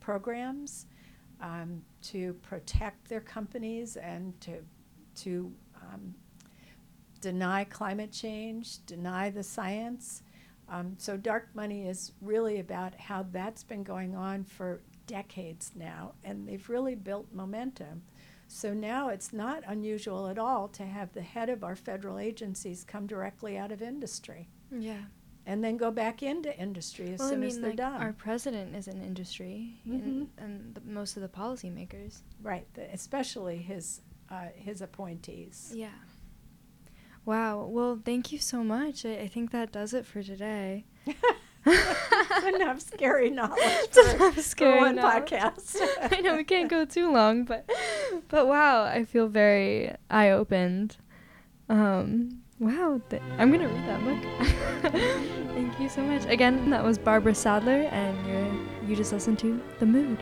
programs 0.00 0.86
um, 1.42 1.82
to 2.02 2.32
protect 2.34 3.08
their 3.08 3.20
companies 3.20 3.96
and 3.96 4.40
to 4.40 4.64
to 5.14 5.52
um, 5.76 6.14
deny 7.20 7.64
climate 7.64 8.12
change, 8.12 8.84
deny 8.86 9.28
the 9.28 9.42
science. 9.42 10.22
Um, 10.70 10.94
so 10.96 11.18
dark 11.18 11.48
money 11.54 11.86
is 11.86 12.12
really 12.22 12.60
about 12.60 12.94
how 12.94 13.26
that's 13.30 13.62
been 13.62 13.82
going 13.82 14.14
on 14.14 14.44
for 14.44 14.80
decades 15.06 15.72
now, 15.74 16.14
and 16.24 16.48
they've 16.48 16.66
really 16.70 16.94
built 16.94 17.26
momentum. 17.32 18.02
So 18.48 18.72
now 18.72 19.08
it's 19.08 19.32
not 19.32 19.62
unusual 19.66 20.28
at 20.28 20.38
all 20.38 20.68
to 20.68 20.84
have 20.84 21.12
the 21.12 21.22
head 21.22 21.50
of 21.50 21.64
our 21.64 21.76
federal 21.76 22.18
agencies 22.18 22.84
come 22.84 23.06
directly 23.06 23.58
out 23.58 23.72
of 23.72 23.82
industry. 23.82 24.48
yeah. 24.70 25.02
And 25.46 25.62
then 25.64 25.76
go 25.76 25.90
back 25.90 26.22
into 26.22 26.56
industry 26.58 27.12
as 27.12 27.18
well, 27.18 27.28
soon 27.30 27.38
I 27.38 27.40
mean, 27.40 27.48
as 27.50 27.58
they're 27.60 27.70
like 27.70 27.76
done. 27.76 28.00
our 28.00 28.12
president 28.12 28.74
is 28.76 28.86
in 28.88 29.02
industry, 29.02 29.80
Mhm. 29.88 29.94
and, 30.04 30.28
and 30.38 30.74
the, 30.74 30.80
most 30.82 31.16
of 31.16 31.22
the 31.22 31.28
policymakers. 31.28 32.20
right, 32.42 32.66
the, 32.74 32.92
especially 32.92 33.58
his 33.58 34.00
uh, 34.30 34.48
his 34.54 34.80
appointees. 34.80 35.72
Yeah. 35.74 35.88
Wow. 37.24 37.66
Well, 37.70 38.00
thank 38.04 38.32
you 38.32 38.38
so 38.38 38.64
much. 38.64 39.04
I, 39.04 39.18
I 39.20 39.28
think 39.28 39.50
that 39.52 39.70
does 39.72 39.94
it 39.94 40.06
for 40.06 40.22
today. 40.22 40.84
enough 42.46 42.80
scary 42.94 43.30
knowledge 43.30 43.88
for, 43.90 44.00
enough 44.16 44.34
for 44.34 44.42
scary 44.42 44.80
one 44.80 44.96
knowledge. 44.96 45.30
podcast. 45.30 45.76
I 46.12 46.20
know 46.20 46.34
we 46.36 46.44
can't 46.44 46.68
go 46.68 46.84
too 46.84 47.12
long, 47.12 47.44
but 47.44 47.68
but 48.28 48.46
wow, 48.48 48.82
I 48.84 49.04
feel 49.04 49.28
very 49.28 49.94
eye 50.10 50.30
opened. 50.30 50.96
Um, 51.68 52.41
wow, 52.62 53.00
th- 53.10 53.22
I'm 53.38 53.50
gonna 53.50 53.68
read 53.68 53.88
that 53.88 54.02
book. 54.04 54.92
Thank 55.54 55.78
you 55.80 55.88
so 55.88 56.02
much. 56.02 56.24
Again, 56.26 56.70
that 56.70 56.82
was 56.84 56.96
Barbara 56.96 57.34
Sattler, 57.34 57.82
and 57.90 58.88
you 58.88 58.96
just 58.96 59.12
listened 59.12 59.38
to 59.40 59.60
The 59.80 59.86
Mood. 59.86 60.18